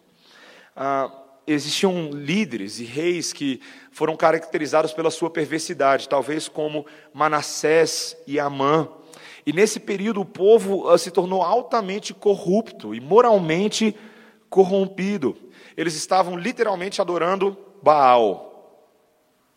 ah, 0.77 1.11
existiam 1.47 2.11
líderes 2.11 2.79
e 2.79 2.85
reis 2.85 3.33
que 3.33 3.61
foram 3.91 4.17
caracterizados 4.17 4.93
pela 4.93 5.11
sua 5.11 5.31
perversidade, 5.31 6.09
talvez 6.09 6.49
como 6.49 6.87
Manassés 7.13 8.17
e 8.27 8.39
Amã. 8.39 8.89
E 9.45 9.53
nesse 9.53 9.81
período 9.81 10.21
o 10.21 10.27
povo 10.27 10.89
ah, 10.89 10.97
se 10.97 11.11
tornou 11.11 11.43
altamente 11.43 12.15
corrupto 12.15 12.95
e 12.95 13.01
moralmente 13.01 13.97
corrompido. 14.49 15.37
Eles 15.77 15.95
estavam 15.95 16.37
literalmente 16.37 17.01
adorando 17.01 17.57
Baal. 17.83 18.51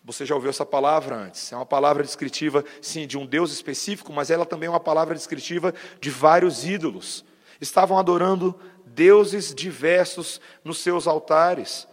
Você 0.04 0.26
já 0.26 0.36
ouviu 0.36 0.50
essa 0.50 0.66
palavra 0.66 1.16
antes? 1.16 1.52
É 1.52 1.56
uma 1.56 1.66
palavra 1.66 2.04
descritiva, 2.04 2.64
sim, 2.82 3.08
de 3.08 3.18
um 3.18 3.26
Deus 3.26 3.52
específico, 3.52 4.14
mas 4.14 4.30
ela 4.30 4.46
também 4.46 4.68
é 4.68 4.70
uma 4.70 4.80
palavra 4.80 5.16
descritiva 5.16 5.74
de 6.00 6.10
vários 6.10 6.66
ídolos. 6.66 7.26
Estavam 7.60 7.98
adorando 7.98 8.56
deuses 8.86 9.54
diversos 9.54 10.40
nos 10.64 10.80
seus 10.80 11.08
altares. 11.08 11.88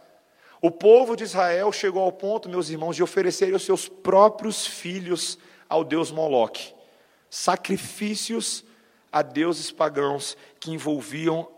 O 0.60 0.70
povo 0.70 1.16
de 1.16 1.24
Israel 1.24 1.72
chegou 1.72 2.02
ao 2.02 2.12
ponto, 2.12 2.48
meus 2.48 2.68
irmãos, 2.68 2.94
de 2.94 3.02
oferecer 3.02 3.52
os 3.54 3.64
seus 3.64 3.88
próprios 3.88 4.66
filhos 4.66 5.38
ao 5.68 5.82
deus 5.82 6.10
Moloque, 6.10 6.74
sacrifícios 7.28 8.64
a 9.10 9.22
deuses 9.22 9.70
pagãos 9.70 10.36
que 10.60 10.70
envolviam 10.70 11.48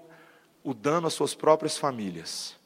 o 0.63 0.73
dano 0.73 1.07
às 1.07 1.15
suas 1.15 1.35
próprias 1.35 1.77
famílias. 1.77 2.57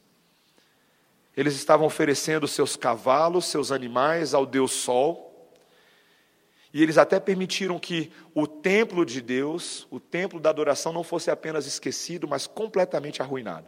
Eles 1.35 1.55
estavam 1.55 1.85
oferecendo 1.85 2.47
seus 2.47 2.75
cavalos, 2.75 3.45
seus 3.45 3.71
animais 3.71 4.33
ao 4.33 4.45
Deus 4.45 4.71
Sol, 4.71 5.28
e 6.73 6.83
eles 6.83 6.97
até 6.97 7.19
permitiram 7.19 7.79
que 7.79 8.11
o 8.33 8.45
templo 8.45 9.05
de 9.05 9.21
Deus, 9.21 9.87
o 9.89 9.99
templo 9.99 10.39
da 10.39 10.49
adoração, 10.49 10.93
não 10.93 11.03
fosse 11.03 11.31
apenas 11.31 11.65
esquecido, 11.65 12.27
mas 12.27 12.45
completamente 12.45 13.21
arruinado. 13.21 13.67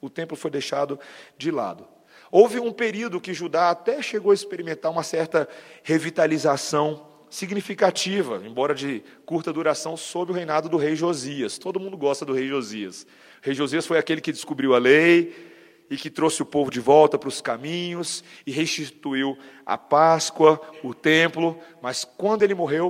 O 0.00 0.10
templo 0.10 0.36
foi 0.36 0.50
deixado 0.50 0.98
de 1.38 1.50
lado. 1.50 1.86
Houve 2.30 2.58
um 2.58 2.72
período 2.72 3.20
que 3.20 3.32
Judá 3.32 3.70
até 3.70 4.02
chegou 4.02 4.32
a 4.32 4.34
experimentar 4.34 4.90
uma 4.90 5.04
certa 5.04 5.48
revitalização 5.84 7.06
significativa, 7.30 8.42
embora 8.44 8.74
de 8.74 9.02
curta 9.24 9.52
duração, 9.52 9.96
sob 9.96 10.32
o 10.32 10.34
reinado 10.34 10.68
do 10.68 10.76
rei 10.76 10.96
Josias. 10.96 11.58
Todo 11.58 11.80
mundo 11.80 11.96
gosta 11.96 12.24
do 12.24 12.32
rei 12.32 12.48
Josias. 12.48 13.04
O 13.42 13.44
rei 13.44 13.54
Josias 13.54 13.86
foi 13.86 13.98
aquele 13.98 14.20
que 14.20 14.32
descobriu 14.32 14.74
a 14.74 14.78
lei, 14.78 15.53
e 15.90 15.96
que 15.96 16.10
trouxe 16.10 16.42
o 16.42 16.46
povo 16.46 16.70
de 16.70 16.80
volta 16.80 17.18
para 17.18 17.28
os 17.28 17.40
caminhos 17.40 18.24
e 18.46 18.50
restituiu 18.50 19.38
a 19.64 19.76
Páscoa, 19.76 20.60
o 20.82 20.94
templo, 20.94 21.58
mas 21.82 22.04
quando 22.04 22.42
ele 22.42 22.54
morreu, 22.54 22.88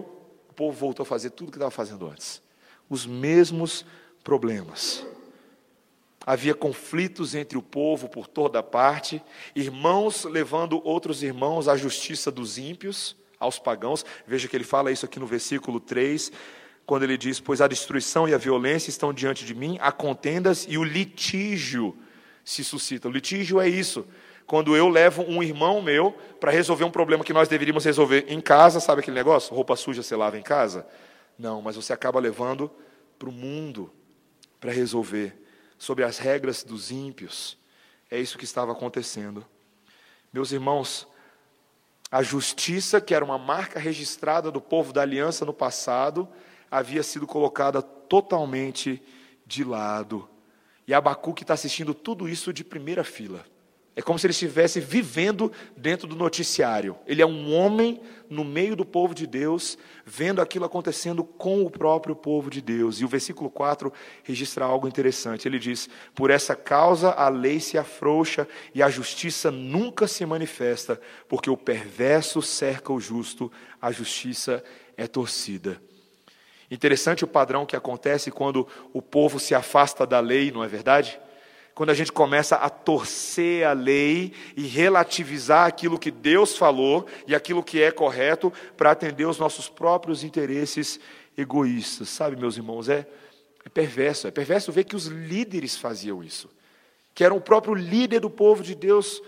o 0.48 0.54
povo 0.54 0.76
voltou 0.76 1.02
a 1.02 1.06
fazer 1.06 1.30
tudo 1.30 1.48
o 1.48 1.50
que 1.50 1.56
estava 1.56 1.70
fazendo 1.70 2.06
antes. 2.06 2.40
Os 2.88 3.06
mesmos 3.06 3.84
problemas. 4.22 5.04
Havia 6.26 6.54
conflitos 6.54 7.34
entre 7.34 7.58
o 7.58 7.62
povo 7.62 8.08
por 8.08 8.26
toda 8.26 8.62
parte, 8.62 9.22
irmãos 9.54 10.24
levando 10.24 10.80
outros 10.82 11.22
irmãos 11.22 11.68
à 11.68 11.76
justiça 11.76 12.30
dos 12.30 12.56
ímpios, 12.56 13.14
aos 13.38 13.58
pagãos. 13.58 14.06
Veja 14.26 14.48
que 14.48 14.56
ele 14.56 14.64
fala 14.64 14.90
isso 14.90 15.04
aqui 15.04 15.20
no 15.20 15.26
versículo 15.26 15.78
3, 15.78 16.32
quando 16.86 17.02
ele 17.02 17.18
diz: 17.18 17.40
Pois 17.40 17.60
a 17.60 17.68
destruição 17.68 18.26
e 18.26 18.32
a 18.32 18.38
violência 18.38 18.88
estão 18.88 19.12
diante 19.12 19.44
de 19.44 19.54
mim, 19.54 19.76
há 19.80 19.92
contendas 19.92 20.66
e 20.66 20.78
o 20.78 20.84
litígio 20.84 21.94
se 22.44 22.62
suscita. 22.62 23.08
O 23.08 23.10
litígio 23.10 23.60
é 23.60 23.68
isso. 23.68 24.06
Quando 24.46 24.76
eu 24.76 24.88
levo 24.88 25.22
um 25.22 25.42
irmão 25.42 25.80
meu 25.80 26.12
para 26.38 26.50
resolver 26.50 26.84
um 26.84 26.90
problema 26.90 27.24
que 27.24 27.32
nós 27.32 27.48
deveríamos 27.48 27.84
resolver 27.84 28.26
em 28.28 28.40
casa, 28.40 28.78
sabe 28.78 29.00
aquele 29.00 29.16
negócio? 29.16 29.54
Roupa 29.54 29.74
suja 29.74 30.02
você 30.02 30.14
lava 30.14 30.38
em 30.38 30.42
casa? 30.42 30.86
Não, 31.38 31.62
mas 31.62 31.76
você 31.76 31.92
acaba 31.92 32.20
levando 32.20 32.70
para 33.18 33.28
o 33.28 33.32
mundo 33.32 33.90
para 34.60 34.70
resolver 34.70 35.34
sobre 35.78 36.04
as 36.04 36.18
regras 36.18 36.62
dos 36.62 36.90
ímpios. 36.90 37.56
É 38.10 38.20
isso 38.20 38.38
que 38.38 38.44
estava 38.44 38.72
acontecendo. 38.72 39.44
Meus 40.32 40.52
irmãos, 40.52 41.08
a 42.10 42.22
justiça, 42.22 43.00
que 43.00 43.14
era 43.14 43.24
uma 43.24 43.38
marca 43.38 43.80
registrada 43.80 44.50
do 44.50 44.60
povo 44.60 44.92
da 44.92 45.02
aliança 45.02 45.44
no 45.44 45.52
passado, 45.52 46.28
havia 46.70 47.02
sido 47.02 47.26
colocada 47.26 47.80
totalmente 47.82 49.02
de 49.46 49.64
lado. 49.64 50.28
E 50.86 50.94
Abacuque 50.94 51.42
está 51.42 51.54
assistindo 51.54 51.94
tudo 51.94 52.28
isso 52.28 52.52
de 52.52 52.62
primeira 52.62 53.04
fila. 53.04 53.44
É 53.96 54.02
como 54.02 54.18
se 54.18 54.26
ele 54.26 54.32
estivesse 54.32 54.80
vivendo 54.80 55.52
dentro 55.76 56.08
do 56.08 56.16
noticiário. 56.16 56.96
Ele 57.06 57.22
é 57.22 57.26
um 57.26 57.54
homem 57.54 58.00
no 58.28 58.44
meio 58.44 58.74
do 58.74 58.84
povo 58.84 59.14
de 59.14 59.24
Deus, 59.24 59.78
vendo 60.04 60.42
aquilo 60.42 60.64
acontecendo 60.64 61.22
com 61.22 61.62
o 61.64 61.70
próprio 61.70 62.16
povo 62.16 62.50
de 62.50 62.60
Deus. 62.60 62.98
E 62.98 63.04
o 63.04 63.08
versículo 63.08 63.48
4 63.48 63.92
registra 64.24 64.64
algo 64.64 64.88
interessante. 64.88 65.46
Ele 65.46 65.60
diz: 65.60 65.88
Por 66.12 66.30
essa 66.30 66.56
causa 66.56 67.10
a 67.10 67.28
lei 67.28 67.60
se 67.60 67.78
afrouxa 67.78 68.48
e 68.74 68.82
a 68.82 68.90
justiça 68.90 69.52
nunca 69.52 70.08
se 70.08 70.26
manifesta, 70.26 71.00
porque 71.28 71.48
o 71.48 71.56
perverso 71.56 72.42
cerca 72.42 72.92
o 72.92 72.98
justo, 72.98 73.50
a 73.80 73.92
justiça 73.92 74.64
é 74.96 75.06
torcida. 75.06 75.80
Interessante 76.70 77.24
o 77.24 77.28
padrão 77.28 77.66
que 77.66 77.76
acontece 77.76 78.30
quando 78.30 78.66
o 78.92 79.02
povo 79.02 79.38
se 79.38 79.54
afasta 79.54 80.06
da 80.06 80.20
lei, 80.20 80.50
não 80.50 80.64
é 80.64 80.68
verdade? 80.68 81.20
Quando 81.74 81.90
a 81.90 81.94
gente 81.94 82.12
começa 82.12 82.56
a 82.56 82.70
torcer 82.70 83.66
a 83.66 83.72
lei 83.72 84.32
e 84.56 84.62
relativizar 84.62 85.66
aquilo 85.66 85.98
que 85.98 86.10
Deus 86.10 86.56
falou 86.56 87.06
e 87.26 87.34
aquilo 87.34 87.64
que 87.64 87.82
é 87.82 87.90
correto 87.90 88.52
para 88.76 88.92
atender 88.92 89.26
os 89.26 89.38
nossos 89.38 89.68
próprios 89.68 90.22
interesses 90.22 91.00
egoístas. 91.36 92.08
Sabe, 92.08 92.36
meus 92.36 92.56
irmãos, 92.56 92.88
é, 92.88 93.06
é 93.64 93.68
perverso. 93.68 94.28
É 94.28 94.30
perverso 94.30 94.70
ver 94.70 94.84
que 94.84 94.94
os 94.94 95.06
líderes 95.06 95.76
faziam 95.76 96.22
isso. 96.22 96.48
Que 97.12 97.24
era 97.24 97.34
o 97.34 97.40
próprio 97.40 97.74
líder 97.74 98.20
do 98.20 98.30
povo 98.30 98.62
de 98.62 98.74
Deus 98.74 99.20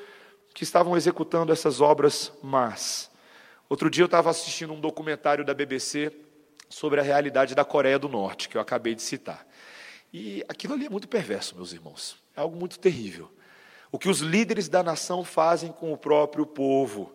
que 0.54 0.62
estavam 0.62 0.96
executando 0.96 1.52
essas 1.52 1.80
obras 1.80 2.32
más. 2.42 3.10
Outro 3.68 3.90
dia 3.90 4.02
eu 4.02 4.06
estava 4.06 4.30
assistindo 4.30 4.72
um 4.72 4.80
documentário 4.80 5.44
da 5.44 5.52
BBC 5.52 6.12
sobre 6.68 7.00
a 7.00 7.02
realidade 7.02 7.54
da 7.54 7.64
Coreia 7.64 7.98
do 7.98 8.08
Norte, 8.08 8.48
que 8.48 8.56
eu 8.56 8.60
acabei 8.60 8.94
de 8.94 9.02
citar. 9.02 9.46
E 10.12 10.44
aquilo 10.48 10.74
ali 10.74 10.86
é 10.86 10.90
muito 10.90 11.08
perverso, 11.08 11.54
meus 11.56 11.72
irmãos. 11.72 12.16
É 12.36 12.40
algo 12.40 12.56
muito 12.56 12.78
terrível. 12.78 13.30
O 13.90 13.98
que 13.98 14.08
os 14.08 14.20
líderes 14.20 14.68
da 14.68 14.82
nação 14.82 15.24
fazem 15.24 15.72
com 15.72 15.92
o 15.92 15.96
próprio 15.96 16.46
povo. 16.46 17.14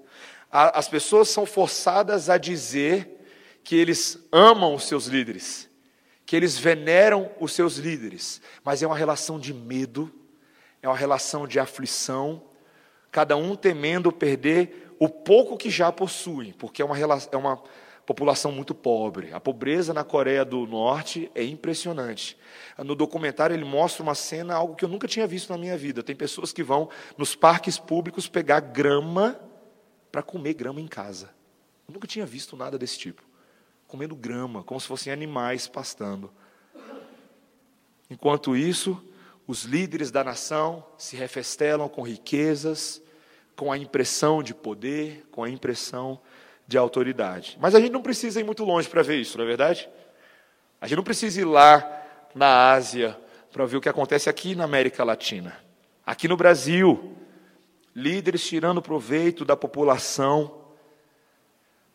As 0.50 0.88
pessoas 0.88 1.29
são 1.29 1.46
forçadas 1.46 2.29
a 2.29 2.38
dizer 2.38 3.20
que 3.63 3.75
eles 3.75 4.17
amam 4.31 4.74
os 4.74 4.86
seus 4.86 5.05
líderes, 5.05 5.70
que 6.25 6.36
eles 6.36 6.58
veneram 6.58 7.31
os 7.39 7.53
seus 7.53 7.77
líderes, 7.77 8.41
mas 8.63 8.81
é 8.81 8.88
uma 8.88 8.98
relação 8.98 9.39
de 9.39 9.53
medo, 9.53 10.12
é 10.81 10.88
uma 10.88 10.98
relação 10.98 11.48
de 11.48 11.60
aflição, 11.60 12.43
cada 13.12 13.38
um 13.38 13.55
temendo 13.55 14.12
perder 14.12 14.96
o 15.00 15.08
pouco 15.08 15.58
que 15.58 15.70
já 15.70 15.91
possuem, 15.91 16.53
porque 16.53 16.81
é 16.81 16.86
uma, 16.86 16.98
é 16.98 17.38
uma 17.38 17.62
população 18.13 18.51
muito 18.51 18.75
pobre. 18.75 19.32
A 19.32 19.39
pobreza 19.39 19.94
na 19.94 20.03
Coreia 20.03 20.44
do 20.44 20.68
Norte 20.68 21.32
é 21.34 21.44
impressionante. 21.44 22.38
No 22.77 22.96
documentário 22.96 23.56
ele 23.56 23.63
mostra 23.63 24.03
uma 24.03 24.15
cena, 24.15 24.56
algo 24.56 24.75
que 24.75 24.84
eu 24.84 24.89
nunca 24.89 25.08
tinha 25.08 25.25
visto 25.25 25.50
na 25.50 25.58
minha 25.58 25.77
vida. 25.77 26.03
Tem 26.03 26.15
pessoas 26.15 26.51
que 26.51 26.62
vão 26.62 26.89
nos 27.18 27.36
parques 27.36 27.77
públicos 27.77 28.27
pegar 28.27 28.60
grama 28.60 29.39
para 30.12 30.22
comer 30.22 30.53
grama 30.53 30.82
em 30.82 30.88
casa. 30.88 31.30
Eu 31.88 31.94
nunca 31.94 32.08
tinha 32.08 32.25
visto 32.25 32.58
nada 32.58 32.77
desse 32.77 33.00
tipo. 33.00 33.24
Comendo 33.88 34.15
grama, 34.15 34.63
como 34.63 34.80
se 34.80 34.88
fossem 34.88 35.13
animais 35.13 35.68
pastando. 35.68 36.32
Enquanto 38.10 38.58
isso, 38.58 39.01
os 39.48 39.63
líderes 39.63 40.12
da 40.12 40.24
nação 40.24 40.86
se 40.98 41.15
refestelam 41.15 41.88
com 41.88 42.01
riquezas, 42.01 43.01
com 43.56 43.72
a 43.72 43.77
impressão 43.77 44.41
de 44.44 44.53
poder, 44.53 45.25
com 45.32 45.44
a 45.44 45.50
impressão 45.50 46.20
de 46.72 46.78
autoridade. 46.78 47.58
Mas 47.60 47.75
a 47.75 47.82
gente 47.82 47.92
não 47.92 48.01
precisa 48.01 48.40
ir 48.40 48.46
muito 48.46 48.63
longe 48.63 48.88
para 48.88 49.04
ver 49.04 49.18
isso, 49.18 49.38
não 49.38 49.44
é 49.44 49.48
verdade? 49.48 49.90
A 50.80 50.88
gente 50.88 50.96
não 50.96 51.04
precisa 51.04 51.42
ir 51.42 51.44
lá 51.44 52.01
na 52.34 52.72
Ásia 52.72 53.20
para 53.51 53.66
ver 53.66 53.75
o 53.75 53.82
que 53.82 53.90
acontece 53.90 54.30
aqui 54.30 54.56
na 54.56 54.63
América 54.63 55.04
Latina. 55.04 55.60
Aqui 56.06 56.30
no 56.30 56.38
Brasil, 56.38 57.13
líderes 57.94 58.48
tirando 58.48 58.82
proveito 58.82 59.44
da 59.44 59.58
população, 59.58 60.60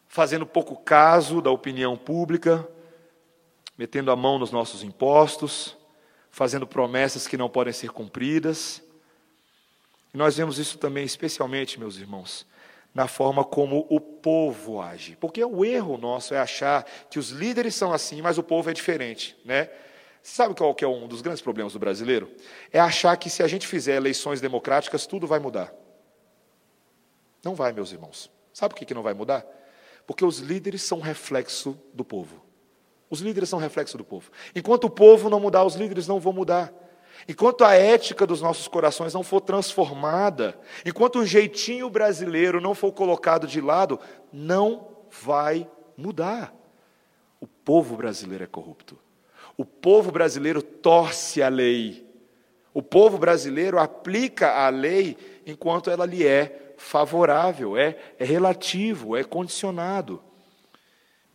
fazendo 0.07 0.45
pouco 0.45 0.77
caso 0.77 1.41
da 1.41 1.51
opinião 1.51 1.97
pública, 1.97 2.69
metendo 3.79 4.11
a 4.11 4.17
mão 4.17 4.39
nos 4.39 4.51
nossos 4.53 4.83
impostos, 4.83 5.75
fazendo 6.31 6.67
promessas 6.67 7.27
que 7.27 7.39
não 7.39 7.49
podem 7.49 7.73
ser 7.73 7.89
cumpridas. 7.89 8.83
E 10.13 10.19
nós 10.19 10.37
vemos 10.37 10.59
isso 10.59 10.77
também, 10.77 11.05
especialmente, 11.07 11.81
meus 11.81 11.97
irmãos, 11.97 12.47
na 12.97 13.07
forma 13.07 13.45
como 13.45 13.87
o 13.91 14.01
povo 14.01 14.81
age. 14.81 15.19
Porque 15.21 15.45
o 15.45 15.67
erro 15.67 15.99
nosso 15.99 16.33
é 16.33 16.39
achar 16.39 16.83
que 17.11 17.19
os 17.19 17.29
líderes 17.29 17.75
são 17.75 17.93
assim, 17.93 18.23
mas 18.23 18.39
o 18.39 18.43
povo 18.43 18.71
é 18.71 18.73
diferente, 18.73 19.37
né? 19.45 19.69
Sabe 20.23 20.55
qual 20.55 20.75
que 20.75 20.83
é 20.83 20.89
um 20.89 21.07
dos 21.07 21.21
grandes 21.21 21.43
problemas 21.43 21.75
do 21.75 21.79
brasileiro? 21.79 22.35
É 22.73 22.81
achar 22.81 23.15
que 23.19 23.29
se 23.29 23.43
a 23.43 23.47
gente 23.47 23.67
fizer 23.67 23.97
eleições 23.97 24.41
democráticas, 24.41 25.07
tudo 25.07 25.27
vai 25.27 25.39
mudar. 25.39 25.75
Não 27.45 27.55
vai, 27.55 27.71
meus 27.71 27.93
irmãos. 27.93 28.31
Sabe 28.51 28.75
por 28.75 28.83
que 28.83 28.95
não 28.95 29.03
vai 29.03 29.13
mudar? 29.13 29.45
Porque 30.07 30.25
os 30.25 30.39
líderes 30.39 30.81
são 30.81 30.99
reflexo 30.99 31.79
do 31.93 32.03
povo. 32.03 32.43
Os 33.11 33.21
líderes 33.21 33.51
são 33.51 33.59
reflexo 33.59 33.99
do 33.99 34.05
povo. 34.05 34.31
Enquanto 34.55 34.85
o 34.85 34.91
povo 34.91 35.29
não 35.29 35.39
mudar, 35.39 35.65
os 35.65 35.75
líderes 35.75 36.09
não 36.09 36.19
vão 36.19 36.33
mudar. 36.33 36.73
Enquanto 37.29 37.65
a 37.65 37.75
ética 37.75 38.27
dos 38.27 38.41
nossos 38.41 38.69
corações 38.69 39.15
não 39.15 39.23
for 39.23 39.41
transformada, 39.41 40.59
enquanto 40.85 41.21
o 41.21 41.27
jeitinho 41.27 41.89
brasileiro 41.91 42.61
não 42.61 42.75
for 42.75 42.93
colocado 42.93 43.47
de 43.47 43.61
lado, 43.61 43.99
não 44.33 44.89
vai 45.11 45.69
mudar. 45.97 46.55
O 47.41 47.47
povo 47.47 47.97
brasileiro 47.97 48.45
é 48.45 48.47
corrupto. 48.47 48.99
O 49.57 49.65
povo 49.65 50.13
brasileiro 50.13 50.63
torce 50.63 51.43
a 51.43 51.49
lei. 51.49 52.07
O 52.75 52.83
povo 52.83 53.17
brasileiro 53.19 53.79
aplica 53.79 54.67
a 54.67 54.69
lei 54.69 55.17
enquanto 55.47 55.91
ela 55.91 56.05
lhe 56.05 56.27
é 56.27 56.75
favorável, 56.77 57.77
é, 57.77 57.97
é 58.19 58.25
relativo, 58.25 59.17
é 59.17 59.25
condicionado. 59.25 60.23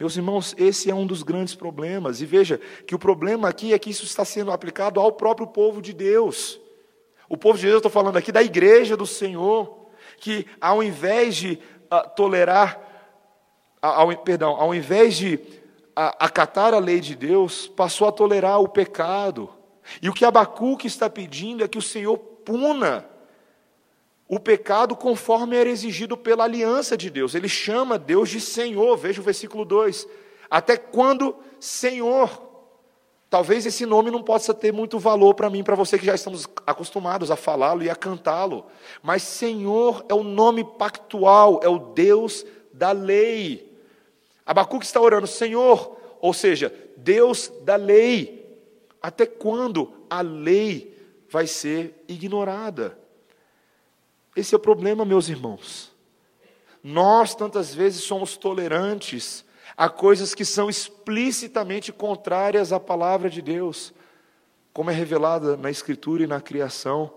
Meus 0.01 0.17
irmãos, 0.17 0.55
esse 0.58 0.89
é 0.89 0.96
um 0.96 1.05
dos 1.05 1.22
grandes 1.22 1.53
problemas. 1.53 2.22
E 2.22 2.25
veja 2.25 2.60
que 2.88 2.96
o 2.96 2.98
problema 2.98 3.48
aqui 3.48 3.72
é 3.72 3.77
que 3.77 3.91
isso 3.91 4.03
está 4.03 4.25
sendo 4.25 4.51
aplicado 4.51 5.00
ao 5.00 5.12
próprio 5.12 5.46
povo 5.46 5.79
de 5.79 5.93
Deus. 5.93 6.60
O 7.29 7.38
povo 7.38 7.55
de 7.55 7.65
Deus, 7.65 7.74
eu 7.74 7.77
estou 7.77 7.91
falando 7.91 8.17
aqui 8.17 8.31
da 8.31 8.41
igreja 8.41 8.98
do 8.98 9.05
Senhor, 9.05 9.91
que 10.17 10.48
ao 10.60 10.81
invés 10.81 11.36
de 11.36 11.60
uh, 11.84 12.10
tolerar, 12.15 12.81
ao, 13.79 14.17
perdão, 14.17 14.55
ao 14.55 14.74
invés 14.74 15.15
de 15.15 15.39
acatar 15.96 16.74
a 16.74 16.79
lei 16.79 17.00
de 17.00 17.15
Deus, 17.15 17.67
passou 17.67 18.08
a 18.08 18.12
tolerar 18.12 18.60
o 18.60 18.70
pecado. 18.70 19.51
E 20.01 20.10
o 20.10 20.13
que 20.15 20.25
Abacuque 20.25 20.88
está 20.88 21.12
pedindo 21.12 21.63
é 21.63 21.67
que 21.67 21.77
o 21.77 21.81
Senhor 21.81 22.17
puna 22.17 23.05
o 24.32 24.40
pecado 24.40 24.96
conforme 24.96 25.58
era 25.58 25.70
exigido 25.70 26.16
pela 26.16 26.46
aliança 26.46 26.96
de 26.96 27.10
Deus. 27.10 27.36
Ele 27.36 27.50
chama 27.50 28.00
Deus 28.00 28.30
de 28.30 28.40
Senhor, 28.40 28.96
veja 28.96 29.20
o 29.20 29.24
versículo 29.26 29.66
2. 29.66 30.08
Até 30.50 30.78
quando 30.78 31.36
Senhor? 31.60 32.50
Talvez 33.30 33.66
esse 33.66 33.86
nome 33.86 34.10
não 34.10 34.24
possa 34.24 34.54
ter 34.54 34.72
muito 34.72 34.98
valor 34.98 35.34
para 35.34 35.50
mim, 35.50 35.66
para 35.66 35.76
você 35.76 36.00
que 36.00 36.06
já 36.06 36.16
estamos 36.16 36.48
acostumados 36.66 37.30
a 37.30 37.36
falá-lo 37.36 37.84
e 37.84 37.90
a 37.90 37.96
cantá-lo. 37.96 38.68
Mas 39.04 39.24
Senhor 39.24 40.06
é 40.08 40.14
o 40.14 40.24
nome 40.24 40.64
pactual, 40.64 41.60
é 41.62 41.68
o 41.68 41.78
Deus 41.78 42.46
da 42.72 42.94
lei. 42.94 43.78
Abacuque 44.46 44.86
está 44.86 45.02
orando, 45.02 45.28
Senhor, 45.28 45.98
ou 46.22 46.34
seja, 46.34 46.74
Deus 46.96 47.52
da 47.64 47.76
lei. 47.76 48.58
Até 49.02 49.26
quando 49.26 49.92
a 50.10 50.22
lei 50.22 50.98
vai 51.30 51.48
ser 51.48 52.02
ignorada? 52.08 53.00
Esse 54.36 54.56
é 54.56 54.58
o 54.58 54.62
problema, 54.62 55.04
meus 55.04 55.30
irmãos. 55.30 55.92
Nós, 56.84 57.36
tantas 57.36 57.74
vezes, 57.74 58.04
somos 58.04 58.38
tolerantes 58.38 59.46
a 59.78 59.90
coisas 59.90 60.34
que 60.34 60.46
são 60.46 60.70
explicitamente 60.70 61.92
contrárias 61.92 62.74
à 62.74 62.80
palavra 62.80 63.30
de 63.30 63.42
Deus, 63.42 63.94
como 64.74 64.90
é 64.90 64.94
revelada 64.94 65.56
na 65.58 65.70
Escritura 65.70 66.24
e 66.24 66.28
na 66.28 66.42
criação. 66.42 67.14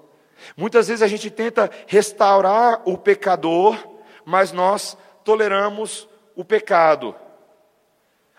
Muitas 0.56 0.88
vezes 0.88 1.02
a 1.02 1.06
gente 1.06 1.30
tenta 1.30 1.70
restaurar 1.86 2.82
o 2.84 2.98
pecador, 2.98 3.76
mas 4.24 4.52
nós 4.52 4.96
toleramos 5.24 6.08
o 6.34 6.44
pecado 6.44 7.14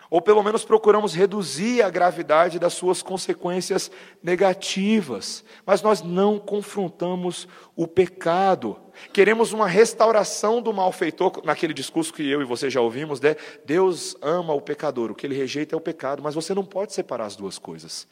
ou 0.08 0.20
pelo 0.20 0.42
menos 0.42 0.64
procuramos 0.64 1.14
reduzir 1.14 1.82
a 1.82 1.90
gravidade 1.90 2.58
das 2.58 2.74
suas 2.74 3.02
consequências 3.02 3.90
negativas, 4.22 5.44
mas 5.64 5.82
nós 5.82 6.02
não 6.02 6.38
confrontamos 6.38 7.48
o 7.74 7.86
pecado. 7.86 8.76
Queremos 9.12 9.52
uma 9.52 9.66
restauração 9.66 10.62
do 10.62 10.72
malfeitor, 10.72 11.42
naquele 11.44 11.74
discurso 11.74 12.12
que 12.12 12.28
eu 12.28 12.40
e 12.40 12.44
você 12.44 12.70
já 12.70 12.80
ouvimos, 12.80 13.20
né? 13.20 13.36
Deus 13.64 14.16
ama 14.22 14.54
o 14.54 14.60
pecador, 14.60 15.10
o 15.10 15.14
que 15.14 15.26
ele 15.26 15.36
rejeita 15.36 15.74
é 15.74 15.78
o 15.78 15.80
pecado, 15.80 16.22
mas 16.22 16.34
você 16.34 16.54
não 16.54 16.64
pode 16.64 16.92
separar 16.92 17.26
as 17.26 17.36
duas 17.36 17.58
coisas. 17.58 18.06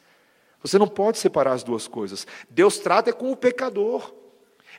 Você 0.61 0.77
não 0.77 0.87
pode 0.87 1.17
separar 1.17 1.53
as 1.53 1.63
duas 1.63 1.87
coisas. 1.87 2.25
Deus 2.49 2.79
trata 2.79 3.13
com 3.13 3.31
o 3.31 3.37
pecador, 3.37 4.13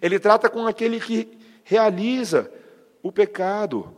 ele 0.02 0.18
trata 0.18 0.50
com 0.50 0.66
aquele 0.66 1.00
que 1.00 1.38
realiza 1.64 2.50
o 3.02 3.11
pecado. 3.11 3.96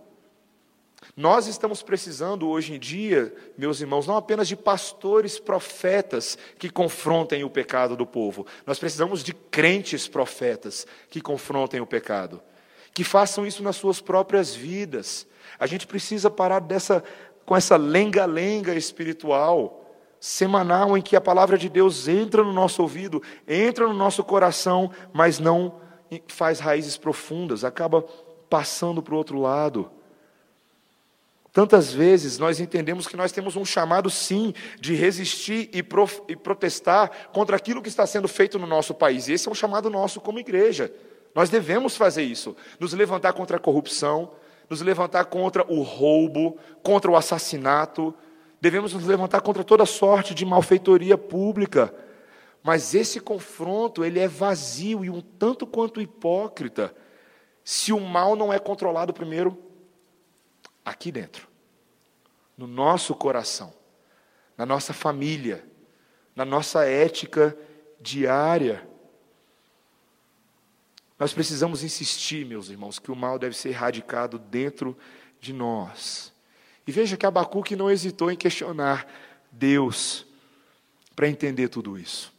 Nós 1.19 1.49
estamos 1.49 1.83
precisando 1.83 2.49
hoje 2.49 2.75
em 2.75 2.79
dia, 2.79 3.35
meus 3.59 3.81
irmãos, 3.81 4.07
não 4.07 4.17
apenas 4.17 4.47
de 4.47 4.55
pastores 4.55 5.37
profetas 5.37 6.39
que 6.57 6.71
confrontem 6.71 7.43
o 7.43 7.51
pecado 7.51 7.97
do 7.97 8.07
povo, 8.07 8.47
nós 8.65 8.79
precisamos 8.79 9.25
de 9.25 9.33
crentes 9.33 10.07
profetas 10.07 10.87
que 11.11 11.21
confrontem 11.21 11.81
o 11.81 11.87
pecado, 11.87 12.41
que 12.95 13.03
façam 13.03 13.45
isso 13.45 13.65
nas 13.65 13.75
suas 13.75 14.01
próprias 14.01 14.55
vidas. 14.55 15.27
A 15.59 15.67
gente 15.67 15.89
precisa 15.89 16.31
parar 16.31 16.61
dessa 16.61 17.03
com 17.45 17.57
essa 17.57 17.77
lenga-lenga 17.77 18.77
espiritual 18.77 19.93
semanal 20.21 20.97
em 20.97 21.03
que 21.03 21.17
a 21.17 21.21
palavra 21.21 21.59
de 21.59 21.69
Deus 21.69 22.07
entra 22.07 22.45
no 22.45 22.53
nosso 22.53 22.81
ouvido, 22.81 23.21
entra 23.49 23.89
no 23.89 23.95
nosso 23.95 24.23
coração, 24.23 24.89
mas 25.13 25.41
não 25.41 25.81
faz 26.29 26.61
raízes 26.61 26.97
profundas, 26.97 27.65
acaba 27.65 28.05
passando 28.49 29.03
para 29.03 29.15
o 29.15 29.19
outro 29.19 29.41
lado. 29.41 29.98
Tantas 31.59 31.93
vezes 31.93 32.39
nós 32.39 32.61
entendemos 32.61 33.09
que 33.09 33.17
nós 33.17 33.33
temos 33.33 33.57
um 33.57 33.65
chamado, 33.65 34.09
sim, 34.09 34.55
de 34.79 34.95
resistir 34.95 35.69
e, 35.73 35.79
e, 36.29 36.37
protestar 36.37 37.11
contra 37.33 37.57
aquilo 37.57 37.83
que 37.83 37.89
está 37.89 38.07
sendo 38.07 38.29
feito 38.29 38.61
no 38.61 38.67
nosso 38.67 38.95
país. 38.95 39.29
Esse 39.29 39.49
é 39.49 39.51
um 39.51 39.57
chamado 39.57 39.91
nosso 39.91 40.21
como 40.21 40.39
igreja. 40.39 40.95
Nós 41.35 41.51
devemos 41.51 41.97
fazer 41.97 42.23
isso, 42.23 42.57
nos 42.79 42.93
levantar 42.93 43.33
contra 43.33 43.57
a 43.57 43.61
corrupção, 43.61 44.31
nos 44.71 44.81
levantar 44.83 45.25
contra 45.25 45.67
o 45.69 45.83
roubo, 45.83 46.57
contra 46.81 47.11
o 47.11 47.17
assassinato, 47.17 48.15
devemos 48.61 48.95
nos 48.95 49.05
levantar 49.05 49.41
contra 49.41 49.65
toda 49.65 49.85
sorte 49.85 50.35
de 50.35 50.47
malfeitoria 50.47 51.19
pública. 51.19 51.93
Mas 52.63 52.95
esse 52.95 53.19
confronto, 53.19 54.05
ele 54.05 54.21
é 54.21 54.29
vazio 54.29 55.05
e 55.05 55.11
um 55.11 55.21
tanto 55.21 55.67
quanto 55.67 56.01
hipócrita, 56.01 56.95
se 57.65 57.93
o 57.93 57.99
mal 57.99 58.37
não 58.37 58.53
é 58.53 58.61
controlado 58.61 59.13
primeiro 59.13 59.61
aqui 60.85 61.11
dentro, 61.11 61.48
no 62.59 62.67
nosso 62.67 63.15
coração, 63.15 63.73
na 64.57 64.67
nossa 64.67 64.93
família, 64.93 65.65
na 66.35 66.45
nossa 66.45 66.85
ética 66.85 67.57
diária. 68.01 68.87
Nós 71.17 71.33
precisamos 71.33 71.85
insistir, 71.85 72.45
meus 72.45 72.69
irmãos, 72.69 72.99
que 72.99 73.13
o 73.13 73.17
mal 73.17 73.39
deve 73.39 73.57
ser 73.57 73.69
erradicado 73.69 74.41
dentro 74.41 74.99
de 75.41 75.53
nós. 75.53 76.33
E 76.85 76.91
veja 76.91 77.17
que 77.17 77.27
Abacuque 77.27 77.77
não 77.77 77.91
hesitou 77.91 78.31
em 78.31 78.37
questionar 78.37 79.07
Deus 79.53 80.27
para 81.15 81.29
entender 81.29 81.69
tudo 81.69 81.97
isso. 81.97 82.33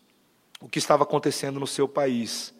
O 0.60 0.68
que 0.68 0.80
estava 0.80 1.04
acontecendo 1.04 1.60
no 1.60 1.68
seu 1.68 1.88
país. 1.88 2.54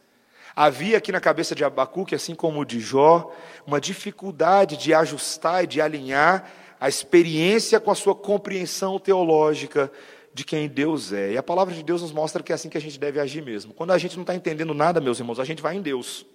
Havia 0.56 0.98
aqui 0.98 1.12
na 1.12 1.20
cabeça 1.20 1.54
de 1.54 1.64
Abacuque, 1.64 2.16
assim 2.16 2.36
como 2.36 2.66
de 2.66 2.80
Jó, 2.80 3.34
uma 3.66 3.82
dificuldade 3.82 4.78
de 4.78 4.94
ajustar 4.94 5.64
e 5.64 5.68
de 5.68 5.82
alinhar 5.82 6.50
a 6.80 6.88
experiência 6.88 7.80
com 7.80 7.92
a 7.92 7.96
sua 7.96 8.16
compreensão 8.16 8.98
teológica 8.98 9.92
de 10.34 10.46
quem 10.46 10.68
Deus 10.68 11.12
é. 11.12 11.34
E 11.34 11.38
a 11.38 11.44
palavra 11.44 11.74
de 11.74 11.84
Deus 11.84 12.02
nos 12.02 12.12
mostra 12.12 12.42
que 12.42 12.52
é 12.52 12.56
assim 12.56 12.70
que 12.70 12.78
a 12.78 12.82
gente 12.82 13.00
deve 13.00 13.20
agir 13.20 13.44
mesmo. 13.44 13.74
Quando 13.74 13.92
a 13.92 13.98
gente 13.98 14.16
não 14.16 14.24
está 14.24 14.34
entendendo 14.34 14.74
nada, 14.74 15.02
meus 15.02 15.20
irmãos, 15.20 15.40
a 15.40 15.46
gente 15.46 15.62
vai 15.62 15.76
em 15.76 15.82
Deus. 15.82 16.26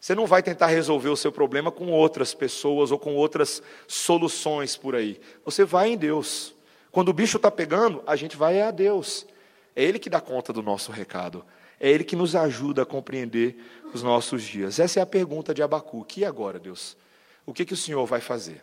Você 0.00 0.14
não 0.14 0.26
vai 0.26 0.42
tentar 0.42 0.66
resolver 0.66 1.08
o 1.08 1.16
seu 1.16 1.32
problema 1.32 1.70
com 1.70 1.90
outras 1.90 2.34
pessoas 2.34 2.90
ou 2.90 2.98
com 2.98 3.14
outras 3.14 3.62
soluções 3.86 4.76
por 4.76 4.94
aí. 4.94 5.20
Você 5.44 5.64
vai 5.64 5.90
em 5.90 5.96
Deus. 5.96 6.54
Quando 6.90 7.08
o 7.08 7.12
bicho 7.12 7.36
está 7.36 7.50
pegando, 7.50 8.02
a 8.06 8.14
gente 8.16 8.36
vai 8.36 8.60
a 8.60 8.70
Deus. 8.70 9.26
É 9.74 9.82
Ele 9.82 9.98
que 9.98 10.10
dá 10.10 10.20
conta 10.20 10.52
do 10.52 10.62
nosso 10.62 10.92
recado. 10.92 11.44
É 11.80 11.90
Ele 11.90 12.04
que 12.04 12.16
nos 12.16 12.36
ajuda 12.36 12.82
a 12.82 12.86
compreender 12.86 13.56
os 13.92 14.02
nossos 14.02 14.42
dias. 14.42 14.78
Essa 14.78 15.00
é 15.00 15.02
a 15.02 15.06
pergunta 15.06 15.52
de 15.52 15.62
Abacuque. 15.62 16.20
E 16.20 16.24
agora, 16.24 16.58
Deus? 16.58 16.96
O 17.44 17.52
que, 17.52 17.64
que 17.64 17.74
o 17.74 17.76
Senhor 17.76 18.04
vai 18.06 18.20
fazer? 18.20 18.62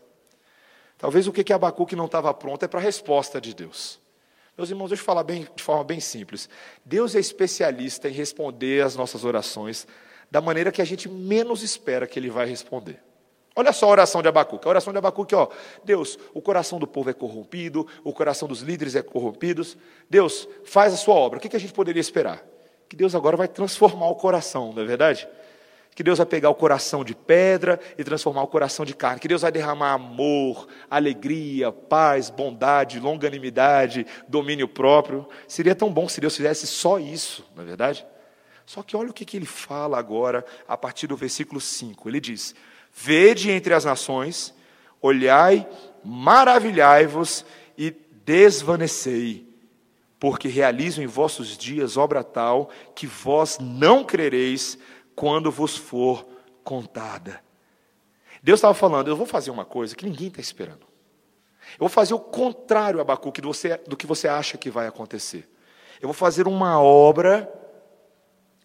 Talvez 1.01 1.27
o 1.27 1.33
que, 1.33 1.43
que 1.43 1.51
Abacuque 1.51 1.95
não 1.95 2.05
estava 2.05 2.31
pronto 2.31 2.63
é 2.63 2.67
para 2.67 2.79
a 2.79 2.83
resposta 2.83 3.41
de 3.41 3.55
Deus. 3.55 3.99
Meus 4.55 4.69
irmãos, 4.69 4.89
deixa 4.89 5.01
eu 5.01 5.05
falar 5.05 5.23
bem, 5.23 5.47
de 5.55 5.63
forma 5.63 5.83
bem 5.83 5.99
simples. 5.99 6.47
Deus 6.85 7.15
é 7.15 7.19
especialista 7.19 8.07
em 8.07 8.11
responder 8.11 8.85
às 8.85 8.95
nossas 8.95 9.25
orações 9.25 9.87
da 10.29 10.39
maneira 10.39 10.71
que 10.71 10.79
a 10.79 10.85
gente 10.85 11.09
menos 11.09 11.63
espera 11.63 12.05
que 12.05 12.19
Ele 12.19 12.29
vai 12.29 12.47
responder. 12.47 13.01
Olha 13.55 13.73
só 13.73 13.87
a 13.87 13.89
oração 13.89 14.21
de 14.21 14.27
Abacuque. 14.27 14.67
A 14.67 14.69
oração 14.69 14.93
de 14.93 14.99
Abacuque, 14.99 15.33
ó, 15.33 15.47
Deus, 15.83 16.19
o 16.35 16.41
coração 16.41 16.77
do 16.77 16.85
povo 16.85 17.09
é 17.09 17.13
corrompido, 17.13 17.87
o 18.03 18.13
coração 18.13 18.47
dos 18.47 18.61
líderes 18.61 18.95
é 18.95 19.01
corrompido. 19.01 19.65
Deus, 20.07 20.47
faz 20.63 20.93
a 20.93 20.97
sua 20.97 21.15
obra. 21.15 21.39
O 21.39 21.41
que, 21.41 21.49
que 21.49 21.57
a 21.57 21.59
gente 21.59 21.73
poderia 21.73 21.99
esperar? 21.99 22.45
que 22.91 22.95
Deus 22.97 23.15
agora 23.15 23.37
vai 23.37 23.47
transformar 23.47 24.09
o 24.09 24.15
coração, 24.15 24.73
não 24.73 24.83
é 24.83 24.85
verdade? 24.85 25.25
Que 25.93 26.03
Deus 26.03 26.17
vai 26.17 26.25
pegar 26.25 26.49
o 26.49 26.55
coração 26.55 27.03
de 27.03 27.13
pedra 27.13 27.79
e 27.97 28.03
transformar 28.03 28.43
o 28.43 28.47
coração 28.47 28.85
de 28.85 28.93
carne. 28.93 29.19
Que 29.19 29.27
Deus 29.27 29.41
vai 29.41 29.51
derramar 29.51 29.93
amor, 29.93 30.67
alegria, 30.89 31.71
paz, 31.71 32.29
bondade, 32.29 32.99
longanimidade, 32.99 34.05
domínio 34.27 34.67
próprio. 34.67 35.27
Seria 35.47 35.75
tão 35.75 35.91
bom 35.91 36.07
se 36.07 36.21
Deus 36.21 36.35
fizesse 36.35 36.65
só 36.65 36.97
isso, 36.97 37.45
não 37.55 37.63
é 37.63 37.65
verdade? 37.65 38.05
Só 38.65 38.81
que 38.81 38.95
olha 38.95 39.09
o 39.09 39.13
que, 39.13 39.25
que 39.25 39.35
ele 39.35 39.45
fala 39.45 39.99
agora 39.99 40.45
a 40.65 40.77
partir 40.77 41.07
do 41.07 41.17
versículo 41.17 41.59
5. 41.59 42.07
Ele 42.07 42.21
diz: 42.21 42.55
Vede 42.93 43.51
entre 43.51 43.73
as 43.73 43.83
nações, 43.83 44.53
olhai, 45.01 45.67
maravilhai-vos 46.03 47.45
e 47.77 47.93
desvanecei 48.23 49.51
porque 50.21 50.47
realizo 50.47 51.01
em 51.01 51.07
vossos 51.07 51.57
dias 51.57 51.97
obra 51.97 52.23
tal 52.23 52.69
que 52.93 53.07
vós 53.07 53.57
não 53.59 54.03
crereis 54.03 54.77
quando 55.15 55.51
vos 55.51 55.77
for 55.77 56.25
contada. 56.63 57.43
Deus 58.41 58.57
estava 58.57 58.73
falando: 58.73 59.07
eu 59.07 59.15
vou 59.15 59.25
fazer 59.25 59.51
uma 59.51 59.65
coisa 59.65 59.95
que 59.95 60.05
ninguém 60.05 60.27
está 60.27 60.41
esperando. 60.41 60.91
Eu 61.73 61.79
vou 61.79 61.89
fazer 61.89 62.13
o 62.13 62.19
contrário, 62.19 62.99
Abacuque, 62.99 63.41
do, 63.41 63.53
você, 63.53 63.77
do 63.87 63.95
que 63.95 64.07
você 64.07 64.27
acha 64.27 64.57
que 64.57 64.69
vai 64.69 64.87
acontecer. 64.87 65.47
Eu 66.01 66.07
vou 66.07 66.13
fazer 66.13 66.47
uma 66.47 66.81
obra 66.81 67.51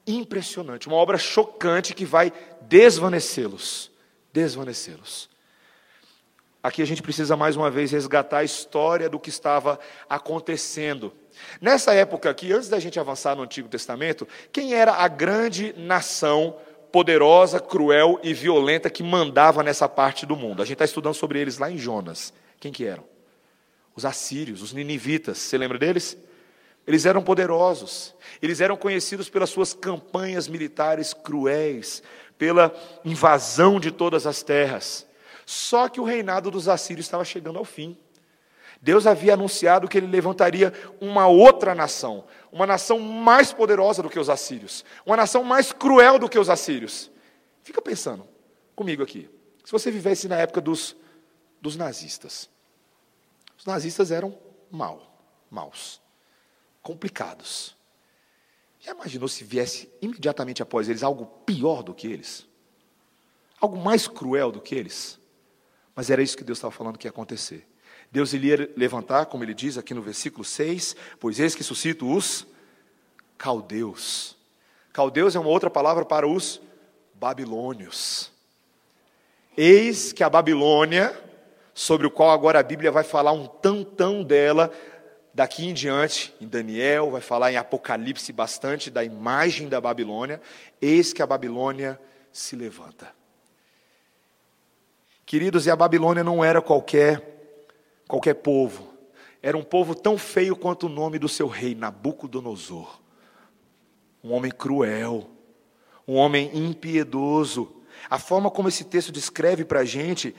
impressionante, 0.07 0.89
uma 0.89 0.97
obra 0.97 1.19
chocante 1.19 1.95
que 1.95 2.05
vai 2.05 2.33
desvanecê-los. 2.63 3.91
Desvanecê-los. 4.33 5.29
Aqui 6.63 6.83
a 6.83 6.85
gente 6.87 7.03
precisa 7.03 7.37
mais 7.37 7.55
uma 7.55 7.71
vez 7.71 7.93
resgatar 7.93 8.39
a 8.39 8.45
história 8.45 9.09
do 9.09 9.21
que 9.21 9.29
estava 9.29 9.79
acontecendo. 10.09 11.13
Nessa 11.61 11.95
época 11.95 12.31
aqui, 12.31 12.53
antes 12.53 12.69
da 12.69 12.79
gente 12.79 12.99
avançar 12.99 13.35
no 13.35 13.43
Antigo 13.43 13.69
Testamento, 13.69 14.27
quem 14.53 14.75
era 14.75 14.93
a 14.93 15.09
grande 15.09 15.75
nação 15.77 16.57
poderosa, 16.93 17.61
cruel 17.61 18.19
e 18.23 18.33
violenta 18.33 18.89
que 18.89 19.03
mandava 19.03 19.63
nessa 19.63 19.89
parte 19.89 20.25
do 20.25 20.37
mundo? 20.37 20.63
A 20.63 20.65
gente 20.65 20.75
está 20.75 20.85
estudando 20.85 21.15
sobre 21.15 21.41
eles 21.41 21.59
lá 21.59 21.71
em 21.71 21.79
Jonas. 21.79 22.33
Quem 22.59 22.73
que 22.73 22.85
eram? 22.85 23.05
Os 23.95 24.05
assírios, 24.05 24.63
os 24.63 24.73
ninivitas. 24.73 25.39
Você 25.39 25.59
lembra 25.59 25.79
deles? 25.79 26.17
Eles 26.87 27.05
eram 27.05 27.21
poderosos, 27.21 28.15
eles 28.41 28.61
eram 28.61 28.77
conhecidos 28.77 29.29
pelas 29.29 29.51
suas 29.51 29.75
campanhas 29.75 30.47
militares 30.47 31.13
cruéis, 31.13 32.01
pela 32.39 32.73
invasão 33.05 33.81
de 33.81 33.91
todas 33.91 34.25
as 34.25 34.43
terras. 34.43 35.05
Só 35.45 35.89
que 35.89 36.01
o 36.01 36.05
reinado 36.05 36.51
dos 36.51 36.69
assírios 36.69 37.07
estava 37.07 37.25
chegando 37.25 37.59
ao 37.59 37.65
fim. 37.65 37.97
Deus 38.87 39.05
havia 39.05 39.35
anunciado 39.35 39.89
que 39.89 39.99
ele 39.99 40.07
levantaria 40.07 40.73
uma 41.01 41.27
outra 41.27 41.75
nação, 41.75 42.25
uma 42.53 42.65
nação 42.65 43.01
mais 43.01 43.53
poderosa 43.53 44.01
do 44.01 44.09
que 44.09 44.17
os 44.17 44.31
assírios, 44.31 44.85
uma 45.05 45.17
nação 45.17 45.43
mais 45.43 45.73
cruel 45.73 46.21
do 46.21 46.29
que 46.29 46.39
os 46.39 46.49
assírios. 46.49 47.11
Fica 47.65 47.83
pensando 47.83 48.25
comigo 48.77 49.03
aqui. 49.03 49.29
Se 49.65 49.73
você 49.73 49.91
vivesse 49.91 50.29
na 50.29 50.37
época 50.37 50.61
dos, 50.61 50.95
dos 51.61 51.75
nazistas, 51.75 52.49
os 53.59 53.67
nazistas 53.67 54.13
eram 54.13 54.39
mal, 54.71 55.19
maus 55.51 56.01
complicados. 56.81 57.77
Já 58.79 58.93
imaginou 58.93 59.27
se 59.27 59.43
viesse 59.43 59.93
imediatamente 60.01 60.63
após 60.63 60.89
eles 60.89 61.03
algo 61.03 61.27
pior 61.45 61.83
do 61.83 61.93
que 61.93 62.07
eles? 62.07 62.47
Algo 63.61 63.77
mais 63.77 64.07
cruel 64.07 64.53
do 64.53 64.61
que 64.61 64.77
eles? 64.77 65.19
Mas 65.93 66.09
era 66.09 66.23
isso 66.23 66.37
que 66.37 66.45
Deus 66.45 66.59
estava 66.59 66.71
falando 66.71 66.97
que 66.97 67.09
ia 67.09 67.11
acontecer. 67.11 67.67
Deus 68.11 68.33
iria 68.33 68.71
levantar, 68.77 69.27
como 69.27 69.45
ele 69.45 69.55
diz 69.55 69.77
aqui 69.77 69.93
no 69.93 70.03
versículo 70.03 70.45
6, 70.45 70.97
pois 71.21 71.39
eis 71.39 71.55
que 71.55 71.65
suscito 71.65 72.11
os 72.11 72.47
caldeus. 73.37 74.37
Caldeus 74.93 75.37
é 75.37 75.39
uma 75.39 75.51
outra 75.51 75.69
palavra 75.69 76.05
para 76.05 76.27
os 76.27 76.61
babilônios. 77.15 78.31
Eis 79.57 80.13
que 80.13 80.23
a 80.23 80.31
Babilônia, 80.31 81.19
sobre 81.75 82.07
o 82.07 82.11
qual 82.11 82.31
agora 82.31 82.61
a 82.61 82.63
Bíblia 82.63 82.91
vai 82.91 83.05
falar 83.05 83.33
um 83.33 83.47
tantão 83.47 84.23
dela, 84.23 84.73
Daqui 85.37 85.67
em 85.69 85.75
diante, 85.75 86.35
em 86.41 86.49
Daniel, 86.49 87.11
vai 87.11 87.21
falar 87.21 87.53
em 87.53 87.59
Apocalipse 87.59 88.33
bastante 88.33 88.91
da 88.91 89.05
imagem 89.05 89.69
da 89.69 89.79
Babilônia. 89.79 90.41
Eis 90.81 91.13
que 91.13 91.21
a 91.21 91.27
Babilônia 91.27 92.01
se 92.33 92.57
levanta. 92.57 93.13
Queridos, 95.27 95.67
e 95.67 95.71
a 95.71 95.77
Babilônia 95.77 96.25
não 96.25 96.43
era 96.43 96.63
qualquer, 96.63 97.36
qualquer 98.09 98.35
povo. 98.35 98.89
Era 99.43 99.57
um 99.57 99.63
povo 99.63 99.95
tão 99.95 100.19
feio 100.19 100.57
quanto 100.57 100.87
o 100.87 100.89
nome 100.89 101.19
do 101.19 101.29
seu 101.29 101.47
rei, 101.47 101.75
Nabucodonosor. 101.75 103.01
Um 104.23 104.33
homem 104.33 104.51
cruel, 104.51 105.31
um 106.07 106.17
homem 106.17 106.51
impiedoso. 106.55 107.73
A 108.11 108.19
forma 108.19 108.51
como 108.51 108.69
esse 108.69 108.85
texto 108.85 109.13
descreve 109.13 109.65
para 109.65 109.81
a 109.81 109.85
gente 109.85 110.35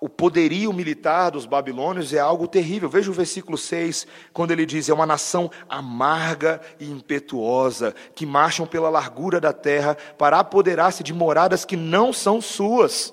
o 0.00 0.08
poderio 0.08 0.72
militar 0.72 1.30
dos 1.30 1.44
babilônios 1.44 2.12
é 2.14 2.18
algo 2.18 2.46
terrível. 2.46 2.88
Veja 2.88 3.10
o 3.10 3.14
versículo 3.14 3.58
6, 3.58 4.06
quando 4.32 4.52
ele 4.52 4.64
diz: 4.64 4.88
É 4.88 4.94
uma 4.94 5.06
nação 5.06 5.50
amarga 5.68 6.60
e 6.78 6.88
impetuosa, 6.88 7.94
que 8.14 8.24
marcham 8.24 8.66
pela 8.66 8.88
largura 8.88 9.40
da 9.40 9.52
terra 9.52 9.96
para 10.16 10.38
apoderar-se 10.38 11.02
de 11.02 11.12
moradas 11.12 11.64
que 11.64 11.76
não 11.76 12.12
são 12.12 12.40
suas. 12.40 13.12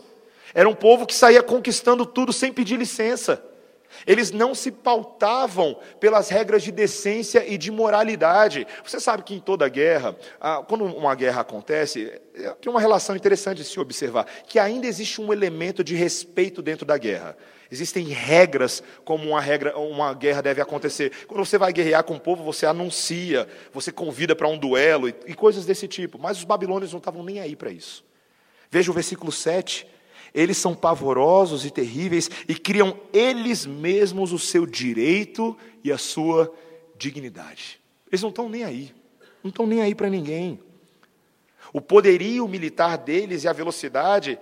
Era 0.54 0.68
um 0.68 0.76
povo 0.76 1.06
que 1.06 1.14
saía 1.14 1.44
conquistando 1.44 2.06
tudo 2.06 2.34
sem 2.34 2.52
pedir 2.52 2.78
licença. 2.78 3.44
Eles 4.06 4.32
não 4.32 4.54
se 4.56 4.72
pautavam 4.72 5.78
pelas 6.00 6.30
regras 6.30 6.64
de 6.64 6.72
decência 6.72 7.46
e 7.46 7.58
de 7.58 7.72
moralidade. 7.72 8.66
Você 8.84 9.00
sabe 9.00 9.24
que 9.24 9.34
em 9.34 9.40
toda 9.40 9.68
guerra, 9.68 10.16
ah, 10.40 10.64
quando 10.68 10.86
uma 10.86 11.14
guerra 11.16 11.42
acontece, 11.42 12.12
tem 12.62 12.72
uma 12.72 12.80
relação 12.80 13.16
interessante 13.16 13.58
de 13.58 13.66
se 13.66 13.80
observar, 13.80 14.26
que 14.48 14.60
ainda 14.60 14.88
existe 14.88 15.20
um 15.22 15.34
elemento 15.34 15.84
de 15.84 15.96
respeito 15.96 16.62
dentro 16.62 16.86
da 16.86 16.98
guerra. 16.98 17.36
Existem 17.72 18.06
regras 18.06 18.82
como 19.04 19.30
uma, 19.30 19.42
regra, 19.42 19.78
uma 19.78 20.14
guerra 20.14 20.42
deve 20.42 20.62
acontecer. 20.62 21.12
Quando 21.28 21.46
você 21.46 21.58
vai 21.58 21.72
guerrear 21.72 22.04
com 22.04 22.16
o 22.16 22.20
povo, 22.20 22.44
você 22.44 22.66
anuncia, 22.66 23.48
você 23.72 23.92
convida 23.92 24.36
para 24.36 24.48
um 24.48 24.58
duelo 24.58 25.08
e, 25.08 25.16
e 25.28 25.34
coisas 25.36 25.66
desse 25.66 25.88
tipo. 25.88 26.18
Mas 26.18 26.38
os 26.38 26.44
babilônios 26.44 26.92
não 26.92 26.98
estavam 26.98 27.24
nem 27.24 27.40
aí 27.40 27.56
para 27.56 27.70
isso. 27.70 28.04
Veja 28.72 28.90
o 28.90 28.94
versículo 28.94 29.32
7 29.32 29.86
eles 30.34 30.58
são 30.58 30.76
pavorosos 30.76 31.66
e 31.66 31.72
terríveis 31.72 32.30
e 32.48 32.56
criam 32.56 32.98
eles 33.12 33.66
mesmos 33.66 34.32
o 34.32 34.40
seu 34.40 34.66
direito 34.66 35.56
e 35.84 35.92
a 35.92 35.98
sua 35.98 36.54
dignidade. 36.98 37.80
Eles 38.12 38.22
não 38.22 38.30
estão 38.30 38.50
nem 38.50 38.64
aí, 38.64 38.94
não 39.44 39.50
estão 39.50 39.66
nem 39.66 39.82
aí 39.82 39.96
para 39.96 40.10
ninguém. 40.10 40.60
O 41.72 41.82
poderio 41.82 42.48
militar 42.48 42.98
deles 42.98 43.44
e 43.44 43.48
a 43.48 43.54
velocidade 43.54 44.40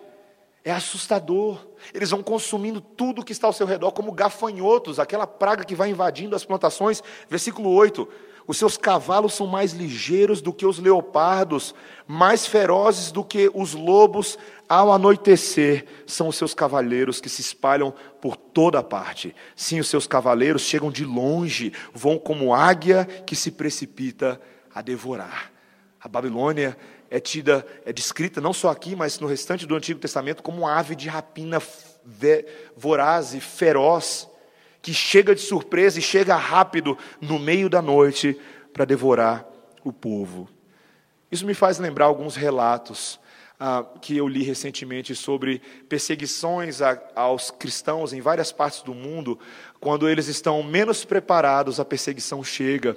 é 0.64 0.72
assustador. 0.72 1.66
Eles 1.94 2.10
vão 2.10 2.22
consumindo 2.22 2.82
tudo 2.82 3.24
que 3.24 3.32
está 3.32 3.48
ao 3.48 3.54
seu 3.54 3.66
redor, 3.66 3.92
como 3.92 4.12
gafanhotos, 4.12 5.00
aquela 5.00 5.28
praga 5.28 5.64
que 5.64 5.76
vai 5.76 5.90
invadindo 5.90 6.36
as 6.36 6.46
plantações. 6.46 7.02
Versículo 7.30 7.70
8: 7.70 8.08
os 8.48 8.58
seus 8.58 8.78
cavalos 8.78 9.34
são 9.34 9.46
mais 9.46 9.74
ligeiros 9.74 10.42
do 10.42 10.54
que 10.54 10.66
os 10.66 10.80
leopardos, 10.80 11.76
mais 12.08 12.48
ferozes 12.48 13.12
do 13.12 13.22
que 13.22 13.52
os 13.54 13.74
lobos. 13.74 14.40
Ao 14.70 14.92
anoitecer, 14.92 15.86
são 16.06 16.30
os 16.30 16.38
seus 16.38 16.54
cavaleiros 16.54 17.20
que 17.20 17.28
se 17.28 17.42
espalham 17.42 17.94
por 18.22 18.38
toda 18.38 18.82
parte. 18.82 19.36
Sim, 19.54 19.82
os 19.82 19.90
seus 19.90 20.08
cavaleiros 20.08 20.62
chegam 20.62 20.90
de 20.90 21.04
longe, 21.04 21.74
vão 21.94 22.18
como 22.18 22.54
águia 22.54 23.04
que 23.06 23.36
se 23.36 23.52
precipita 23.52 24.40
a 24.74 24.82
devorar. 24.82 25.52
A 26.00 26.08
Babilônia 26.08 26.78
é 27.10 27.20
tida, 27.20 27.66
é 27.86 27.92
descrita 27.92 28.40
não 28.40 28.54
só 28.54 28.70
aqui, 28.70 28.96
mas 28.96 29.20
no 29.20 29.28
restante 29.28 29.66
do 29.66 29.76
Antigo 29.76 30.00
Testamento 30.00 30.42
como 30.42 30.60
uma 30.60 30.74
ave 30.74 30.96
de 30.96 31.10
rapina 31.10 31.62
voraz 32.78 33.34
e 33.34 33.42
feroz 33.42 34.30
que 34.88 34.94
chega 34.94 35.36
de 35.36 35.42
surpresa 35.42 36.00
e 36.00 36.02
chega 36.02 36.38
rápido 36.38 36.98
no 37.20 37.38
meio 37.38 37.70
da 37.70 37.82
noite 37.82 38.40
para 38.72 38.86
devorar 38.86 39.46
o 39.84 39.92
povo. 39.92 40.48
Isso 41.30 41.46
me 41.46 41.54
faz 41.54 41.78
lembrar 41.78 42.06
alguns 42.06 42.38
relatos 42.38 43.20
ah, 43.60 43.84
que 44.02 44.16
eu 44.16 44.30
li 44.30 44.44
recentemente 44.44 45.14
sobre 45.14 45.62
perseguições 45.90 46.82
a, 46.82 46.98
aos 47.14 47.52
cristãos 47.52 48.14
em 48.14 48.22
várias 48.22 48.54
partes 48.54 48.82
do 48.82 48.94
mundo, 48.94 49.38
quando 49.78 50.08
eles 50.08 50.30
estão 50.30 50.64
menos 50.64 51.04
preparados, 51.04 51.82
a 51.82 51.84
perseguição 51.84 52.42
chega 52.42 52.96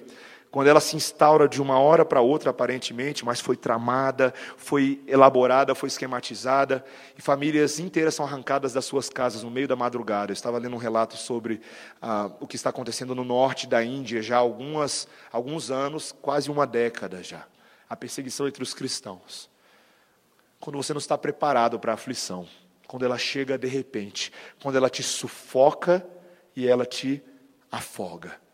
quando 0.51 0.67
ela 0.67 0.81
se 0.81 0.97
instaura 0.97 1.49
de 1.49 1.63
uma 1.63 1.79
hora 1.79 2.05
para 2.05 2.21
outra, 2.21 2.51
aparentemente, 2.51 3.25
mas 3.25 3.41
foi 3.41 3.57
tramada, 3.57 4.35
foi 4.57 5.01
elaborada, 5.07 5.77
foi 5.77 5.87
esquematizada, 5.87 6.85
e 7.17 7.23
famílias 7.23 7.79
inteiras 7.79 8.17
são 8.17 8.27
arrancadas 8.27 8.73
das 8.73 8.85
suas 8.85 9.09
casas 9.09 9.45
no 9.45 9.51
meio 9.51 9.69
da 9.69 9.77
madrugada. 9.77 10.33
Eu 10.33 10.35
estava 10.35 10.59
lendo 10.59 10.75
um 10.75 10.79
relato 10.79 11.17
sobre 11.17 11.61
ah, 12.03 12.33
o 12.41 12.49
que 12.49 12.57
está 12.57 12.71
acontecendo 12.71 13.15
no 13.15 13.25
norte 13.25 13.67
da 13.69 13.85
Índia 13.85 14.21
já 14.21 14.37
há 14.37 14.41
algumas, 14.41 15.07
alguns 15.31 15.71
anos, 15.71 16.13
quase 16.21 16.51
uma 16.51 16.67
década 16.67 17.23
já. 17.23 17.47
A 17.89 17.95
perseguição 17.95 18.49
entre 18.49 18.63
os 18.63 18.75
cristãos. 18.75 19.49
Quando 20.59 20.77
você 20.77 20.93
não 20.93 20.99
está 20.99 21.17
preparado 21.17 21.79
para 21.79 21.93
a 21.93 21.95
aflição, 21.95 22.47
quando 22.89 23.05
ela 23.05 23.17
chega 23.17 23.57
de 23.57 23.69
repente, 23.69 24.33
quando 24.61 24.75
ela 24.75 24.91
te 24.91 25.03
sufoca 25.03 26.05
e 26.57 26.67
ela 26.67 26.85
te 26.85 27.23
afoga. 27.71 28.50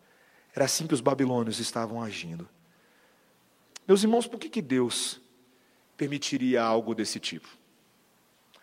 Era 0.57 0.65
assim 0.65 0.87
que 0.87 0.95
os 0.95 1.03
babilônios 1.03 1.61
estavam 1.61 2.03
agindo. 2.03 2.49
Meus 3.87 4.03
irmãos, 4.03 4.27
por 4.27 4.41
que, 4.41 4.49
que 4.49 4.63
Deus 4.63 5.21
permitiria 5.99 6.63
algo 6.63 6.95
desse 6.95 7.21
tipo? 7.21 7.47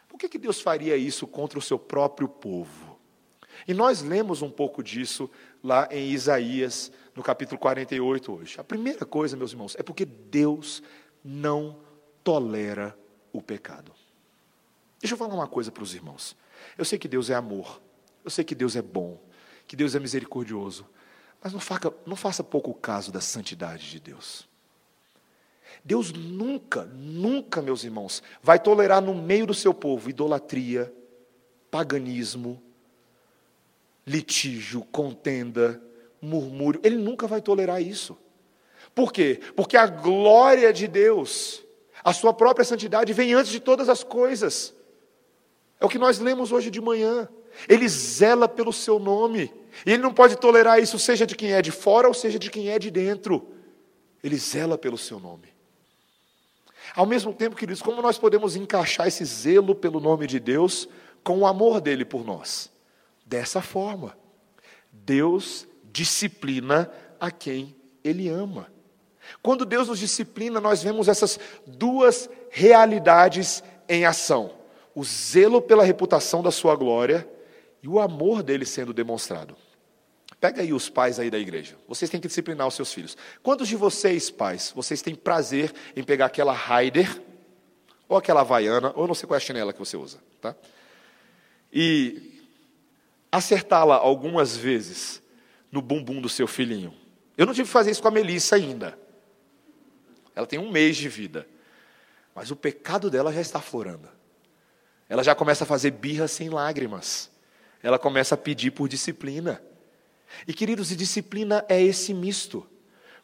Por 0.09 0.17
que, 0.17 0.27
que 0.27 0.39
Deus 0.39 0.59
faria 0.59 0.97
isso 0.97 1.27
contra 1.27 1.59
o 1.59 1.61
seu 1.61 1.77
próprio 1.77 2.27
povo? 2.27 2.99
E 3.67 3.75
nós 3.75 4.01
lemos 4.01 4.41
um 4.41 4.49
pouco 4.49 4.81
disso 4.81 5.29
lá 5.63 5.87
em 5.91 6.09
Isaías, 6.09 6.91
no 7.15 7.21
capítulo 7.21 7.59
48 7.59 8.33
hoje. 8.33 8.59
A 8.59 8.63
primeira 8.63 9.05
coisa, 9.05 9.37
meus 9.37 9.51
irmãos, 9.51 9.75
é 9.77 9.83
porque 9.83 10.03
Deus 10.03 10.81
não 11.23 11.79
tolera 12.23 12.97
o 13.31 13.39
pecado. 13.39 13.91
Deixa 14.99 15.13
eu 15.13 15.17
falar 15.17 15.35
uma 15.35 15.47
coisa 15.47 15.71
para 15.71 15.83
os 15.83 15.93
irmãos. 15.93 16.35
Eu 16.75 16.85
sei 16.85 16.97
que 16.97 17.07
Deus 17.07 17.29
é 17.29 17.35
amor, 17.35 17.79
eu 18.25 18.31
sei 18.31 18.43
que 18.43 18.55
Deus 18.55 18.75
é 18.75 18.81
bom, 18.81 19.21
que 19.67 19.75
Deus 19.75 19.93
é 19.93 19.99
misericordioso, 19.99 20.87
Mas 21.43 21.51
não 21.51 21.59
faça, 21.59 21.93
não 22.05 22.15
faça 22.15 22.43
pouco 22.43 22.73
caso 22.73 23.11
da 23.11 23.19
santidade 23.19 23.91
de 23.91 23.99
Deus. 23.99 24.47
Deus 25.83 26.13
nunca, 26.13 26.85
nunca, 26.85 27.61
meus 27.61 27.83
irmãos, 27.83 28.23
vai 28.41 28.57
tolerar 28.57 29.01
no 29.01 29.13
meio 29.13 29.45
do 29.45 29.53
seu 29.53 29.73
povo 29.73 30.09
idolatria, 30.09 30.93
paganismo, 31.69 32.63
litígio, 34.07 34.87
contenda, 34.89 35.81
murmúrio. 36.21 36.79
Ele 36.81 36.95
nunca 36.95 37.27
vai 37.27 37.41
tolerar 37.41 37.81
isso. 37.81 38.17
Por 38.95 39.11
quê? 39.11 39.41
Porque 39.53 39.75
a 39.75 39.87
glória 39.87 40.71
de 40.71 40.87
Deus, 40.87 41.61
a 42.01 42.13
sua 42.13 42.33
própria 42.33 42.63
santidade, 42.63 43.11
vem 43.11 43.33
antes 43.33 43.51
de 43.51 43.59
todas 43.59 43.89
as 43.89 44.01
coisas. 44.01 44.73
É 45.77 45.85
o 45.85 45.89
que 45.89 45.97
nós 45.99 46.19
lemos 46.19 46.53
hoje 46.53 46.71
de 46.71 46.79
manhã. 46.79 47.27
Ele 47.67 47.89
zela 47.89 48.47
pelo 48.47 48.71
seu 48.71 48.97
nome. 48.97 49.53
E 49.85 49.91
ele 49.91 50.03
não 50.03 50.13
pode 50.13 50.37
tolerar 50.37 50.79
isso, 50.79 50.99
seja 50.99 51.25
de 51.25 51.35
quem 51.35 51.53
é 51.53 51.61
de 51.61 51.71
fora 51.71 52.07
ou 52.07 52.13
seja 52.13 52.37
de 52.37 52.49
quem 52.49 52.69
é 52.69 52.77
de 52.77 52.91
dentro. 52.91 53.53
Ele 54.23 54.37
zela 54.37 54.77
pelo 54.77 54.97
seu 54.97 55.19
nome. 55.19 55.53
Ao 56.95 57.05
mesmo 57.05 57.33
tempo, 57.33 57.55
queridos, 57.55 57.81
como 57.81 58.01
nós 58.01 58.17
podemos 58.17 58.55
encaixar 58.55 59.07
esse 59.07 59.25
zelo 59.25 59.73
pelo 59.73 59.99
nome 59.99 60.27
de 60.27 60.39
Deus 60.39 60.87
com 61.23 61.39
o 61.39 61.47
amor 61.47 61.81
dele 61.81 62.05
por 62.05 62.25
nós? 62.25 62.71
Dessa 63.25 63.61
forma. 63.61 64.17
Deus 64.91 65.67
disciplina 65.91 66.91
a 67.19 67.31
quem 67.31 67.75
ele 68.03 68.29
ama. 68.29 68.71
Quando 69.41 69.65
Deus 69.65 69.87
nos 69.87 69.99
disciplina, 69.99 70.59
nós 70.59 70.83
vemos 70.83 71.07
essas 71.07 71.39
duas 71.65 72.29
realidades 72.51 73.63
em 73.87 74.05
ação: 74.05 74.53
o 74.93 75.03
zelo 75.03 75.61
pela 75.61 75.83
reputação 75.83 76.43
da 76.43 76.51
sua 76.51 76.75
glória 76.75 77.27
e 77.81 77.87
o 77.87 77.99
amor 77.99 78.43
dele 78.43 78.65
sendo 78.65 78.93
demonstrado. 78.93 79.55
Pega 80.43 80.61
aí 80.61 80.73
os 80.73 80.89
pais 80.89 81.19
aí 81.19 81.31
da 81.31 81.39
igreja. 81.39 81.77
Vocês 81.87 82.11
têm 82.11 82.19
que 82.19 82.27
disciplinar 82.27 82.67
os 82.67 82.73
seus 82.73 82.91
filhos. 82.91 83.15
Quantos 83.41 83.65
de 83.65 83.77
vocês, 83.77 84.29
pais, 84.29 84.73
vocês 84.75 85.01
têm 85.01 85.15
prazer 85.15 85.73
em 85.95 86.03
pegar 86.03 86.25
aquela 86.25 86.51
Raider, 86.51 87.21
ou 88.09 88.17
aquela 88.17 88.41
Havaiana, 88.41 88.91
ou 88.93 89.07
não 89.07 89.15
sei 89.15 89.25
qual 89.25 89.35
é 89.35 89.37
a 89.37 89.39
chinela 89.39 89.71
que 89.71 89.79
você 89.79 89.95
usa, 89.95 90.19
tá? 90.41 90.53
E 91.71 92.43
acertá-la 93.31 93.95
algumas 93.95 94.53
vezes 94.57 95.23
no 95.71 95.81
bumbum 95.81 96.19
do 96.19 96.27
seu 96.27 96.45
filhinho. 96.45 96.93
Eu 97.37 97.45
não 97.45 97.53
tive 97.53 97.67
que 97.67 97.71
fazer 97.71 97.91
isso 97.91 98.01
com 98.01 98.09
a 98.09 98.11
Melissa 98.11 98.57
ainda. 98.57 98.99
Ela 100.35 100.45
tem 100.45 100.59
um 100.59 100.69
mês 100.69 100.97
de 100.97 101.07
vida. 101.07 101.47
Mas 102.35 102.51
o 102.51 102.55
pecado 102.57 103.09
dela 103.09 103.31
já 103.31 103.39
está 103.39 103.61
florando. 103.61 104.09
Ela 105.07 105.23
já 105.23 105.33
começa 105.33 105.63
a 105.63 105.67
fazer 105.67 105.91
birra 105.91 106.27
sem 106.27 106.49
lágrimas. 106.49 107.31
Ela 107.81 107.97
começa 107.97 108.35
a 108.35 108.37
pedir 108.37 108.71
por 108.71 108.89
disciplina. 108.89 109.63
E 110.47 110.53
queridos, 110.53 110.91
e 110.91 110.95
disciplina 110.95 111.65
é 111.69 111.81
esse 111.81 112.13
misto. 112.13 112.65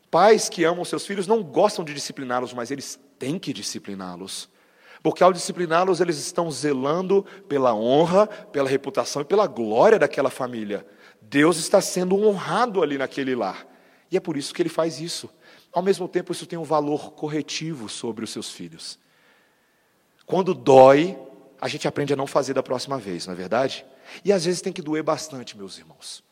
Pais 0.09 0.49
que 0.49 0.63
amam 0.63 0.83
seus 0.83 1.05
filhos 1.05 1.27
não 1.27 1.43
gostam 1.43 1.85
de 1.85 1.93
discipliná-los, 1.93 2.53
mas 2.53 2.71
eles 2.71 2.99
têm 3.17 3.37
que 3.37 3.53
discipliná-los. 3.53 4.49
Porque 5.01 5.23
ao 5.23 5.31
discipliná-los, 5.31 6.01
eles 6.01 6.17
estão 6.17 6.51
zelando 6.51 7.25
pela 7.47 7.73
honra, 7.73 8.27
pela 8.27 8.67
reputação 8.67 9.21
e 9.21 9.25
pela 9.25 9.47
glória 9.47 9.99
daquela 9.99 10.29
família. 10.29 10.85
Deus 11.21 11.57
está 11.57 11.79
sendo 11.79 12.15
honrado 12.15 12.81
ali 12.81 12.97
naquele 12.97 13.35
lar. 13.35 13.65
E 14.11 14.17
é 14.17 14.19
por 14.19 14.35
isso 14.35 14.53
que 14.53 14.61
ele 14.61 14.69
faz 14.69 14.99
isso. 14.99 15.29
Ao 15.71 15.83
mesmo 15.83 16.07
tempo, 16.07 16.31
isso 16.31 16.45
tem 16.45 16.57
um 16.57 16.63
valor 16.63 17.11
corretivo 17.11 17.87
sobre 17.87 18.23
os 18.23 18.31
seus 18.31 18.49
filhos. 18.49 18.99
Quando 20.25 20.53
dói, 20.53 21.17
a 21.61 21.67
gente 21.67 21.87
aprende 21.87 22.13
a 22.13 22.15
não 22.15 22.27
fazer 22.27 22.53
da 22.53 22.63
próxima 22.63 22.97
vez, 22.97 23.27
não 23.27 23.33
é 23.33 23.37
verdade? 23.37 23.85
E 24.25 24.33
às 24.33 24.45
vezes 24.45 24.61
tem 24.61 24.73
que 24.73 24.81
doer 24.81 25.03
bastante, 25.03 25.55
meus 25.55 25.77
irmãos. 25.77 26.23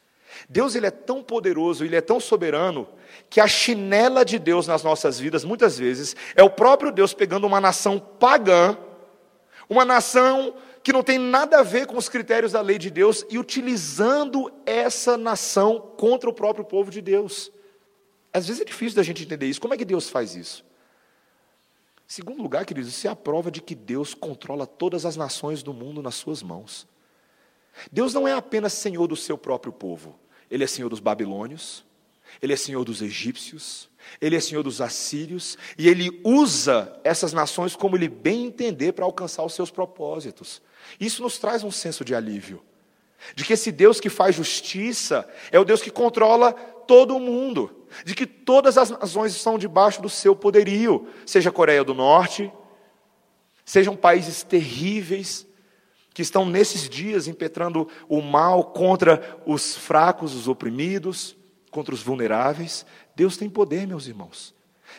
Deus 0.49 0.75
ele 0.75 0.87
é 0.87 0.91
tão 0.91 1.23
poderoso, 1.23 1.83
ele 1.83 1.95
é 1.95 2.01
tão 2.01 2.19
soberano, 2.19 2.87
que 3.29 3.39
a 3.39 3.47
chinela 3.47 4.23
de 4.23 4.37
Deus 4.39 4.67
nas 4.67 4.83
nossas 4.83 5.19
vidas, 5.19 5.43
muitas 5.43 5.77
vezes, 5.77 6.15
é 6.35 6.43
o 6.43 6.49
próprio 6.49 6.91
Deus 6.91 7.13
pegando 7.13 7.47
uma 7.47 7.61
nação 7.61 7.99
pagã, 7.99 8.77
uma 9.69 9.83
nação 9.83 10.55
que 10.83 10.93
não 10.93 11.03
tem 11.03 11.17
nada 11.17 11.59
a 11.59 11.63
ver 11.63 11.85
com 11.85 11.97
os 11.97 12.07
critérios 12.07 12.53
da 12.53 12.61
lei 12.61 12.77
de 12.77 12.89
Deus, 12.89 13.25
e 13.29 13.37
utilizando 13.37 14.51
essa 14.65 15.17
nação 15.17 15.79
contra 15.97 16.29
o 16.29 16.33
próprio 16.33 16.63
povo 16.63 16.89
de 16.89 17.01
Deus. 17.01 17.51
Às 18.31 18.47
vezes 18.47 18.61
é 18.61 18.65
difícil 18.65 18.95
da 18.95 19.03
gente 19.03 19.23
entender 19.23 19.47
isso. 19.47 19.59
Como 19.59 19.73
é 19.73 19.77
que 19.77 19.83
Deus 19.83 20.09
faz 20.09 20.35
isso? 20.35 20.63
Segundo 22.07 22.41
lugar, 22.41 22.65
queridos, 22.65 22.89
isso 22.89 23.05
é 23.05 23.09
a 23.09 23.15
prova 23.15 23.51
de 23.51 23.61
que 23.61 23.75
Deus 23.75 24.13
controla 24.13 24.65
todas 24.65 25.05
as 25.05 25.17
nações 25.17 25.61
do 25.61 25.73
mundo 25.73 26.01
nas 26.01 26.15
suas 26.15 26.41
mãos. 26.41 26.87
Deus 27.91 28.13
não 28.13 28.25
é 28.25 28.31
apenas 28.31 28.71
senhor 28.71 29.07
do 29.07 29.15
seu 29.15 29.37
próprio 29.37 29.73
povo, 29.73 30.17
ele 30.49 30.63
é 30.63 30.67
senhor 30.67 30.89
dos 30.89 30.99
babilônios, 30.99 31.85
ele 32.41 32.53
é 32.53 32.55
senhor 32.55 32.83
dos 32.83 33.01
egípcios, 33.01 33.89
ele 34.21 34.35
é 34.35 34.39
senhor 34.39 34.63
dos 34.63 34.81
assírios, 34.81 35.57
e 35.77 35.87
ele 35.87 36.21
usa 36.23 36.99
essas 37.03 37.33
nações 37.33 37.75
como 37.75 37.95
ele 37.95 38.07
bem 38.07 38.45
entender 38.45 38.93
para 38.93 39.05
alcançar 39.05 39.43
os 39.43 39.53
seus 39.53 39.71
propósitos. 39.71 40.61
Isso 40.99 41.21
nos 41.21 41.37
traz 41.37 41.63
um 41.63 41.71
senso 41.71 42.05
de 42.05 42.15
alívio, 42.15 42.63
de 43.35 43.43
que 43.43 43.53
esse 43.53 43.71
Deus 43.71 43.99
que 43.99 44.09
faz 44.09 44.35
justiça 44.35 45.27
é 45.51 45.59
o 45.59 45.65
Deus 45.65 45.81
que 45.81 45.89
controla 45.89 46.53
todo 46.53 47.15
o 47.15 47.19
mundo, 47.19 47.85
de 48.05 48.15
que 48.15 48.25
todas 48.25 48.77
as 48.77 48.89
nações 48.89 49.35
estão 49.35 49.57
debaixo 49.57 50.01
do 50.01 50.09
seu 50.09 50.35
poderio, 50.35 51.07
seja 51.25 51.51
Coreia 51.51 51.83
do 51.83 51.93
Norte, 51.93 52.51
sejam 53.65 53.95
países 53.95 54.43
terríveis, 54.43 55.46
que 56.17 56.23
estão 56.23 56.47
nesses 56.47 56.89
dias 56.89 57.27
impetrando 57.27 57.87
o 58.09 58.23
mal 58.23 58.63
contra 58.63 59.39
os 59.45 59.77
fracos, 59.77 60.33
os 60.33 60.47
oprimidos, 60.47 61.37
contra 61.69 61.93
os 61.93 62.01
vulneráveis. 62.01 62.87
Deus 63.15 63.37
tem 63.37 63.47
poder, 63.47 63.85
meus 63.85 64.07
irmãos. 64.07 64.51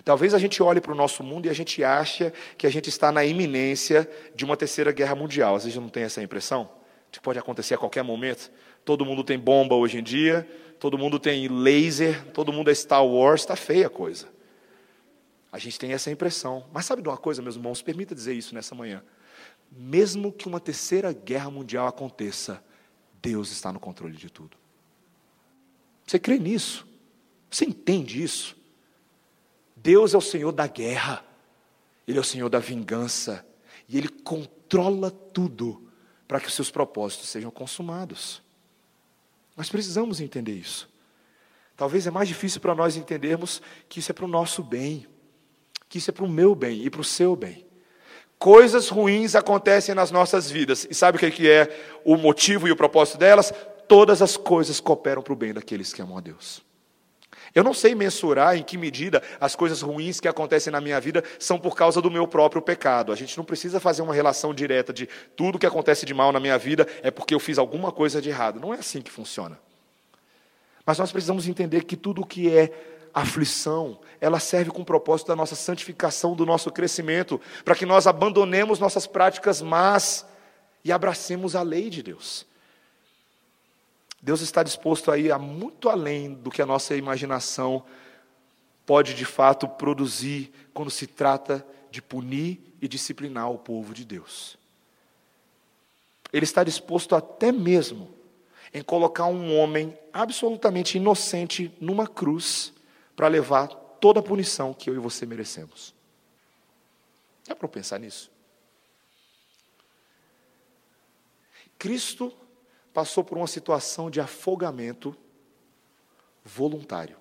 Talvez 0.04 0.32
a 0.32 0.38
gente 0.38 0.62
olhe 0.62 0.80
para 0.80 0.92
o 0.92 0.94
nosso 0.94 1.24
mundo 1.24 1.46
e 1.46 1.48
a 1.48 1.52
gente 1.52 1.82
acha 1.82 2.32
que 2.56 2.68
a 2.68 2.70
gente 2.70 2.88
está 2.88 3.10
na 3.10 3.24
iminência 3.24 4.08
de 4.32 4.44
uma 4.44 4.56
terceira 4.56 4.92
guerra 4.92 5.16
mundial. 5.16 5.56
Às 5.56 5.64
vezes 5.64 5.76
não 5.76 5.88
tem 5.88 6.04
essa 6.04 6.22
impressão? 6.22 6.70
Que 7.10 7.18
pode 7.18 7.36
acontecer 7.36 7.74
a 7.74 7.78
qualquer 7.78 8.04
momento. 8.04 8.48
Todo 8.84 9.04
mundo 9.04 9.24
tem 9.24 9.36
bomba 9.36 9.74
hoje 9.74 9.98
em 9.98 10.04
dia, 10.04 10.48
todo 10.78 10.96
mundo 10.96 11.18
tem 11.18 11.48
laser, 11.48 12.26
todo 12.26 12.52
mundo 12.52 12.70
é 12.70 12.74
Star 12.76 13.04
Wars, 13.04 13.40
está 13.40 13.56
feia 13.56 13.88
a 13.88 13.90
coisa. 13.90 14.28
A 15.50 15.58
gente 15.58 15.80
tem 15.80 15.92
essa 15.92 16.12
impressão. 16.12 16.64
Mas 16.72 16.86
sabe 16.86 17.02
de 17.02 17.08
uma 17.08 17.18
coisa, 17.18 17.42
meus 17.42 17.56
irmãos? 17.56 17.82
Permita 17.82 18.14
dizer 18.14 18.34
isso 18.34 18.54
nessa 18.54 18.72
manhã 18.72 19.02
mesmo 19.70 20.32
que 20.32 20.48
uma 20.48 20.60
terceira 20.60 21.12
guerra 21.12 21.50
mundial 21.50 21.86
aconteça, 21.86 22.62
Deus 23.20 23.50
está 23.50 23.72
no 23.72 23.80
controle 23.80 24.16
de 24.16 24.30
tudo. 24.30 24.56
Você 26.06 26.18
crê 26.18 26.38
nisso? 26.38 26.86
Você 27.50 27.64
entende 27.64 28.22
isso? 28.22 28.56
Deus 29.76 30.14
é 30.14 30.18
o 30.18 30.22
Senhor 30.22 30.52
da 30.52 30.66
guerra, 30.66 31.24
Ele 32.06 32.18
é 32.18 32.20
o 32.20 32.24
Senhor 32.24 32.48
da 32.48 32.58
vingança, 32.58 33.46
e 33.88 33.96
Ele 33.96 34.08
controla 34.08 35.10
tudo 35.10 35.90
para 36.26 36.40
que 36.40 36.48
os 36.48 36.54
seus 36.54 36.70
propósitos 36.70 37.28
sejam 37.28 37.50
consumados. 37.50 38.42
Nós 39.56 39.68
precisamos 39.68 40.20
entender 40.20 40.54
isso. 40.54 40.88
Talvez 41.76 42.06
é 42.06 42.10
mais 42.10 42.26
difícil 42.26 42.60
para 42.60 42.74
nós 42.74 42.96
entendermos 42.96 43.62
que 43.88 44.00
isso 44.00 44.10
é 44.10 44.14
para 44.14 44.24
o 44.24 44.28
nosso 44.28 44.62
bem, 44.62 45.06
que 45.88 45.98
isso 45.98 46.10
é 46.10 46.12
para 46.12 46.24
o 46.24 46.28
meu 46.28 46.54
bem 46.54 46.84
e 46.84 46.90
para 46.90 47.00
o 47.00 47.04
seu 47.04 47.36
bem. 47.36 47.67
Coisas 48.38 48.88
ruins 48.88 49.34
acontecem 49.34 49.94
nas 49.94 50.10
nossas 50.10 50.50
vidas. 50.50 50.86
E 50.88 50.94
sabe 50.94 51.16
o 51.16 51.32
que 51.32 51.50
é 51.50 51.68
o 52.04 52.16
motivo 52.16 52.68
e 52.68 52.72
o 52.72 52.76
propósito 52.76 53.18
delas? 53.18 53.52
Todas 53.88 54.22
as 54.22 54.36
coisas 54.36 54.78
cooperam 54.78 55.22
para 55.22 55.32
o 55.32 55.36
bem 55.36 55.52
daqueles 55.52 55.92
que 55.92 56.00
amam 56.00 56.18
a 56.18 56.20
Deus. 56.20 56.62
Eu 57.54 57.64
não 57.64 57.74
sei 57.74 57.94
mensurar 57.94 58.56
em 58.56 58.62
que 58.62 58.76
medida 58.76 59.22
as 59.40 59.56
coisas 59.56 59.80
ruins 59.82 60.20
que 60.20 60.28
acontecem 60.28 60.72
na 60.72 60.80
minha 60.80 61.00
vida 61.00 61.24
são 61.38 61.58
por 61.58 61.74
causa 61.74 62.00
do 62.00 62.10
meu 62.10 62.28
próprio 62.28 62.62
pecado. 62.62 63.10
A 63.10 63.16
gente 63.16 63.36
não 63.36 63.44
precisa 63.44 63.80
fazer 63.80 64.02
uma 64.02 64.14
relação 64.14 64.54
direta 64.54 64.92
de 64.92 65.08
tudo 65.34 65.58
que 65.58 65.66
acontece 65.66 66.06
de 66.06 66.14
mal 66.14 66.30
na 66.30 66.38
minha 66.38 66.58
vida 66.58 66.86
é 67.02 67.10
porque 67.10 67.34
eu 67.34 67.40
fiz 67.40 67.58
alguma 67.58 67.90
coisa 67.90 68.20
de 68.20 68.28
errado. 68.28 68.60
Não 68.60 68.72
é 68.72 68.78
assim 68.78 69.00
que 69.00 69.10
funciona. 69.10 69.58
Mas 70.84 70.98
nós 70.98 71.10
precisamos 71.10 71.48
entender 71.48 71.84
que 71.84 71.96
tudo 71.96 72.22
o 72.22 72.26
que 72.26 72.54
é 72.54 72.70
aflição, 73.20 73.98
ela 74.20 74.40
serve 74.40 74.70
com 74.70 74.82
o 74.82 74.84
propósito 74.84 75.28
da 75.28 75.36
nossa 75.36 75.54
santificação, 75.54 76.34
do 76.34 76.44
nosso 76.44 76.70
crescimento, 76.70 77.40
para 77.64 77.74
que 77.74 77.86
nós 77.86 78.06
abandonemos 78.06 78.78
nossas 78.78 79.06
práticas 79.06 79.62
más 79.62 80.26
e 80.84 80.92
abracemos 80.92 81.54
a 81.54 81.62
lei 81.62 81.90
de 81.90 82.02
Deus. 82.02 82.46
Deus 84.20 84.40
está 84.40 84.62
disposto 84.62 85.10
a 85.10 85.18
ir 85.18 85.30
a 85.30 85.38
muito 85.38 85.88
além 85.88 86.34
do 86.34 86.50
que 86.50 86.60
a 86.60 86.66
nossa 86.66 86.96
imaginação 86.96 87.84
pode 88.84 89.14
de 89.14 89.24
fato 89.24 89.68
produzir 89.68 90.52
quando 90.74 90.90
se 90.90 91.06
trata 91.06 91.64
de 91.90 92.02
punir 92.02 92.60
e 92.80 92.88
disciplinar 92.88 93.50
o 93.50 93.58
povo 93.58 93.94
de 93.94 94.04
Deus. 94.04 94.56
Ele 96.32 96.44
está 96.44 96.64
disposto 96.64 97.14
até 97.14 97.52
mesmo 97.52 98.10
em 98.74 98.82
colocar 98.82 99.26
um 99.26 99.56
homem 99.56 99.96
absolutamente 100.12 100.98
inocente 100.98 101.72
numa 101.80 102.06
cruz 102.06 102.72
para 103.18 103.26
levar 103.26 103.66
toda 103.66 104.20
a 104.20 104.22
punição 104.22 104.72
que 104.72 104.88
eu 104.88 104.94
e 104.94 104.98
você 104.98 105.26
merecemos. 105.26 105.92
É 107.48 107.52
para 107.52 107.66
pensar 107.66 107.98
nisso. 107.98 108.30
Cristo 111.76 112.32
passou 112.94 113.24
por 113.24 113.36
uma 113.36 113.48
situação 113.48 114.08
de 114.08 114.20
afogamento 114.20 115.16
voluntário. 116.44 117.16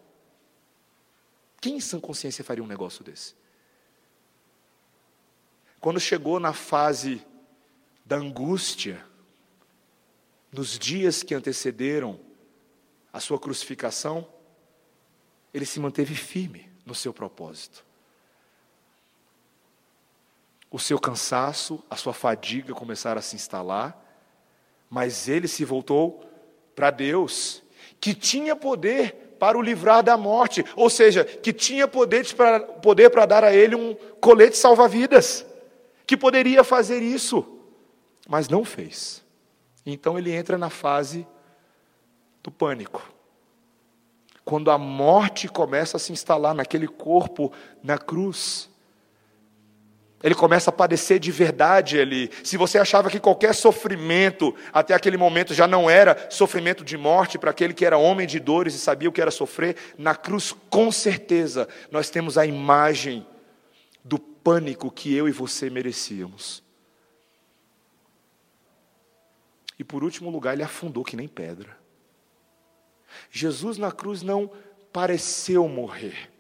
Quem 1.60 1.78
em 1.78 1.82
sã 1.82 2.00
consciência 2.00 2.44
faria 2.44 2.64
um 2.64 2.68
negócio 2.68 3.04
desse? 3.04 3.34
Quando 5.82 6.00
chegou 6.00 6.40
na 6.40 6.54
fase 6.54 7.26
da 8.06 8.18
angústia, 8.18 9.04
nos 10.52 10.78
dias 10.78 11.24
que 11.24 11.34
antecederam 11.34 12.20
a 13.12 13.20
sua 13.20 13.40
crucificação, 13.40 14.37
ele 15.54 15.66
se 15.66 15.80
manteve 15.80 16.16
firme 16.16 16.70
no 16.86 16.94
seu 16.94 17.14
propósito. 17.14 17.86
O 20.70 20.80
seu 20.80 21.00
cansaço, 21.00 21.84
a 21.90 21.96
sua 21.96 22.14
fadiga 22.14 22.74
começaram 22.74 23.20
a 23.20 23.22
se 23.22 23.36
instalar, 23.36 24.04
mas 24.90 25.28
ele 25.28 25.48
se 25.48 25.64
voltou 25.64 26.24
para 26.76 26.92
Deus, 26.92 27.64
que 28.00 28.14
tinha 28.14 28.56
poder 28.56 29.36
para 29.40 29.58
o 29.58 29.62
livrar 29.62 30.04
da 30.04 30.18
morte, 30.18 30.64
ou 30.76 30.90
seja, 30.90 31.24
que 31.24 31.54
tinha 31.54 31.88
poder 31.88 32.34
para 32.36 32.60
poder 32.60 33.10
dar 33.28 33.44
a 33.44 33.54
ele 33.54 33.76
um 33.76 33.96
colete 34.20 34.58
salva-vidas, 34.58 35.46
que 36.06 36.18
poderia 36.18 36.64
fazer 36.64 37.02
isso, 37.02 37.46
mas 38.28 38.50
não 38.50 38.66
fez. 38.66 39.24
Então 39.86 40.18
ele 40.18 40.32
entra 40.32 40.58
na 40.58 40.70
fase 40.70 41.26
do 42.44 42.52
pânico. 42.52 43.17
Quando 44.48 44.72
a 44.72 44.78
morte 44.78 45.50
começa 45.50 45.98
a 45.98 46.00
se 46.00 46.14
instalar 46.14 46.56
naquele 46.56 46.88
corpo 46.88 47.52
na 47.84 47.98
cruz, 47.98 48.70
ele 50.24 50.34
começa 50.34 50.70
a 50.70 50.74
padecer 50.74 51.20
de 51.20 51.34
verdade 51.34 52.00
ali. 52.00 52.32
Se 52.46 52.56
você 52.56 52.78
achava 52.78 53.10
que 53.10 53.20
qualquer 53.20 53.54
sofrimento 53.54 54.56
até 54.72 54.94
aquele 54.94 55.18
momento 55.18 55.54
já 55.54 55.68
não 55.68 55.90
era 55.90 56.30
sofrimento 56.30 56.86
de 56.86 56.96
morte 56.96 57.38
para 57.38 57.52
aquele 57.52 57.74
que 57.74 57.86
era 57.86 57.98
homem 57.98 58.26
de 58.26 58.40
dores 58.40 58.74
e 58.74 58.80
sabia 58.80 59.10
o 59.10 59.12
que 59.12 59.20
era 59.20 59.32
sofrer, 59.32 59.76
na 59.98 60.16
cruz, 60.16 60.56
com 60.70 60.94
certeza, 60.94 61.68
nós 61.92 62.10
temos 62.10 62.38
a 62.38 62.46
imagem 62.46 63.28
do 64.02 64.18
pânico 64.18 64.90
que 64.90 65.14
eu 65.14 65.28
e 65.28 65.32
você 65.34 65.70
merecíamos. 65.70 66.64
E 69.78 69.84
por 69.84 70.06
último 70.06 70.30
lugar, 70.30 70.54
ele 70.54 70.64
afundou 70.64 71.04
que 71.04 71.18
nem 71.18 71.28
pedra. 71.28 71.86
Jesus 73.30 73.78
na 73.78 73.92
cruz 73.92 74.22
não 74.22 74.52
pareceu 74.92 75.68
morrer. 75.68 76.32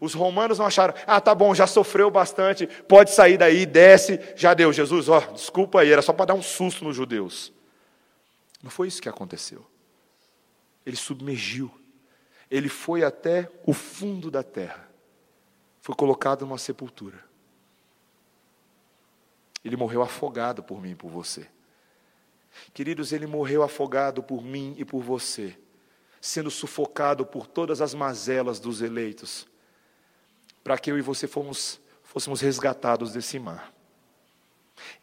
Os 0.00 0.12
romanos 0.12 0.58
não 0.58 0.66
acharam, 0.66 0.94
ah, 1.06 1.20
tá 1.20 1.34
bom, 1.34 1.54
já 1.54 1.66
sofreu 1.66 2.10
bastante, 2.10 2.66
pode 2.66 3.10
sair 3.10 3.38
daí, 3.38 3.64
desce, 3.64 4.20
já 4.36 4.52
deu. 4.52 4.72
Jesus, 4.72 5.08
ó, 5.08 5.20
desculpa 5.32 5.80
aí, 5.80 5.90
era 5.90 6.02
só 6.02 6.12
para 6.12 6.26
dar 6.26 6.34
um 6.34 6.42
susto 6.42 6.84
nos 6.84 6.94
judeus. 6.94 7.52
Não 8.62 8.70
foi 8.70 8.88
isso 8.88 9.00
que 9.00 9.08
aconteceu. 9.08 9.64
Ele 10.84 10.96
submergiu, 10.96 11.70
ele 12.50 12.68
foi 12.68 13.02
até 13.02 13.50
o 13.64 13.72
fundo 13.72 14.30
da 14.30 14.42
terra, 14.42 14.88
foi 15.80 15.94
colocado 15.94 16.42
numa 16.42 16.58
sepultura. 16.58 17.24
Ele 19.64 19.76
morreu 19.76 20.02
afogado 20.02 20.62
por 20.62 20.80
mim 20.80 20.90
e 20.90 20.94
por 20.94 21.10
você. 21.10 21.48
Queridos, 22.72 23.12
ele 23.12 23.26
morreu 23.26 23.62
afogado 23.62 24.22
por 24.22 24.42
mim 24.42 24.74
e 24.78 24.84
por 24.84 25.02
você, 25.02 25.58
sendo 26.20 26.50
sufocado 26.50 27.24
por 27.24 27.46
todas 27.46 27.80
as 27.80 27.94
mazelas 27.94 28.58
dos 28.58 28.82
eleitos 28.82 29.46
para 30.66 30.76
que 30.76 30.90
eu 30.90 30.98
e 30.98 31.00
você 31.00 31.28
fomos, 31.28 31.80
fôssemos 32.02 32.40
resgatados 32.40 33.12
desse 33.12 33.38
mar. 33.38 33.72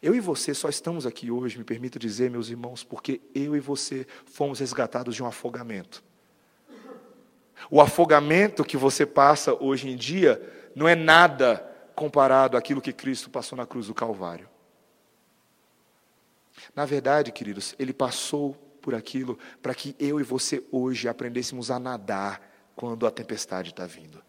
Eu 0.02 0.14
e 0.14 0.20
você 0.20 0.52
só 0.52 0.68
estamos 0.68 1.06
aqui 1.06 1.30
hoje, 1.30 1.56
me 1.56 1.64
permito 1.64 1.98
dizer, 1.98 2.30
meus 2.30 2.50
irmãos, 2.50 2.84
porque 2.84 3.18
eu 3.34 3.56
e 3.56 3.60
você 3.60 4.06
fomos 4.26 4.58
resgatados 4.58 5.14
de 5.14 5.22
um 5.22 5.26
afogamento. 5.26 6.04
O 7.70 7.80
afogamento 7.80 8.62
que 8.62 8.76
você 8.76 9.06
passa 9.06 9.54
hoje 9.54 9.88
em 9.88 9.96
dia 9.96 10.38
não 10.76 10.86
é 10.86 10.94
nada 10.94 11.56
comparado 11.94 12.58
àquilo 12.58 12.82
que 12.82 12.92
Cristo 12.92 13.30
passou 13.30 13.56
na 13.56 13.64
cruz 13.64 13.86
do 13.86 13.94
Calvário. 13.94 14.50
Na 16.76 16.84
verdade, 16.84 17.32
queridos, 17.32 17.74
ele 17.78 17.94
passou 17.94 18.54
por 18.84 18.94
aquilo 18.94 19.38
para 19.62 19.74
que 19.74 19.96
eu 19.98 20.20
e 20.20 20.22
você 20.22 20.62
hoje 20.70 21.08
aprendêssemos 21.08 21.70
a 21.70 21.78
nadar 21.78 22.40
quando 22.76 23.06
a 23.06 23.10
tempestade 23.10 23.70
está 23.70 23.86
vindo 23.86 24.22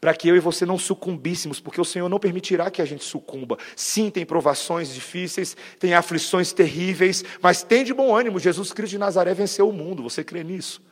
para 0.00 0.14
que 0.14 0.28
eu 0.28 0.34
e 0.34 0.40
você 0.40 0.64
não 0.64 0.78
sucumbíssemos, 0.78 1.60
porque 1.60 1.80
o 1.80 1.84
Senhor 1.84 2.08
não 2.08 2.18
permitirá 2.18 2.70
que 2.70 2.80
a 2.80 2.86
gente 2.86 3.04
sucumba. 3.04 3.58
Sim, 3.76 4.08
tem 4.08 4.24
provações 4.24 4.94
difíceis, 4.94 5.54
tem 5.78 5.92
aflições 5.92 6.52
terríveis, 6.52 7.22
mas 7.42 7.62
tem 7.62 7.84
de 7.84 7.92
bom 7.92 8.16
ânimo. 8.16 8.38
Jesus 8.38 8.72
Cristo 8.72 8.92
de 8.92 8.98
Nazaré 8.98 9.34
venceu 9.34 9.68
o 9.68 9.72
mundo, 9.72 10.02
você 10.02 10.24
crê 10.24 10.42
nisso? 10.42 10.82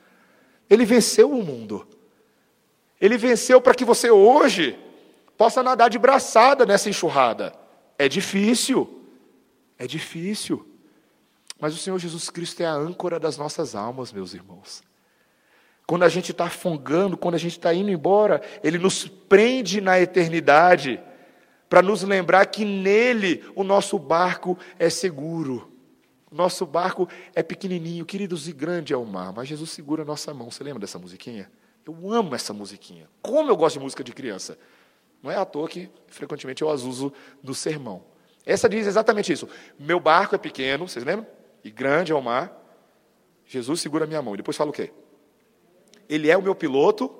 Ele 0.68 0.85
venceu 0.85 1.31
o 1.31 1.42
mundo. 1.42 1.88
Ele 3.01 3.16
venceu 3.16 3.62
para 3.62 3.75
que 3.75 3.85
você 3.85 4.11
hoje 4.11 4.79
possa 5.38 5.62
nadar 5.62 5.88
de 5.88 5.99
braçada 5.99 6.66
nessa 6.66 6.90
enxurrada. 6.90 7.55
É 7.97 8.09
difícil, 8.11 9.03
é 9.79 9.87
difícil. 9.87 10.67
Mas 11.59 11.75
o 11.75 11.77
Senhor 11.77 11.99
Jesus 11.99 12.31
Cristo 12.31 12.62
é 12.62 12.66
a 12.66 12.73
âncora 12.73 13.18
das 13.18 13.37
nossas 13.37 13.75
almas, 13.75 14.12
meus 14.12 14.33
irmãos. 14.33 14.83
Quando 15.87 16.05
a 16.05 16.09
gente 16.09 16.33
está 16.33 16.44
afungando, 16.44 17.16
quando 17.16 17.35
a 17.35 17.38
gente 17.38 17.53
está 17.53 17.73
indo 17.73 17.90
embora, 17.90 18.42
Ele 18.62 18.79
nos 18.79 19.09
prende 19.09 19.81
na 19.81 19.99
eternidade, 19.99 21.01
para 21.68 21.83
nos 21.83 22.03
lembrar 22.03 22.47
que 22.47 22.64
nele 22.64 23.44
o 23.55 23.64
nosso 23.64 23.99
barco 23.99 24.59
é 24.79 24.88
seguro. 24.88 25.73
Nosso 26.31 26.66
barco 26.66 27.09
é 27.35 27.42
pequenininho, 27.42 28.05
queridos, 28.05 28.49
e 28.49 28.53
grande 28.53 28.92
é 28.92 28.97
o 28.97 29.05
mar, 29.05 29.33
mas 29.33 29.49
Jesus 29.49 29.71
segura 29.71 30.03
a 30.03 30.05
nossa 30.05 30.33
mão. 30.33 30.51
Você 30.51 30.62
lembra 30.62 30.81
dessa 30.81 30.99
musiquinha? 30.99 31.51
Eu 31.87 32.12
amo 32.12 32.35
essa 32.35 32.53
musiquinha. 32.53 33.09
Como 33.23 33.51
eu 33.51 33.57
gosto 33.57 33.79
de 33.79 33.85
música 33.85 34.05
de 34.05 34.12
criança. 34.12 34.59
Não 35.23 35.31
é 35.31 35.37
à 35.37 35.44
toa 35.44 35.66
que 35.68 35.90
frequentemente 36.07 36.62
eu 36.62 36.71
as 36.71 36.83
uso 36.83 37.12
no 37.42 37.55
sermão. 37.55 38.03
Essa 38.44 38.68
diz 38.68 38.87
exatamente 38.87 39.33
isso. 39.33 39.49
Meu 39.79 39.99
barco 39.99 40.35
é 40.35 40.38
pequeno, 40.38 40.87
vocês 40.87 41.05
lembram? 41.05 41.27
E 41.62 41.71
grande 41.71 42.12
é 42.12 42.14
o 42.14 42.23
mar. 42.23 42.55
Jesus 43.47 43.81
segura 43.81 44.07
minha 44.07 44.23
mão. 44.23 44.35
E 44.35 44.37
depois 44.38 44.57
fala 44.57 44.71
o 44.71 44.73
quê? 44.73 44.92
Ele 46.09 46.31
é 46.31 46.37
o 46.37 46.42
meu 46.42 46.55
piloto 46.55 47.11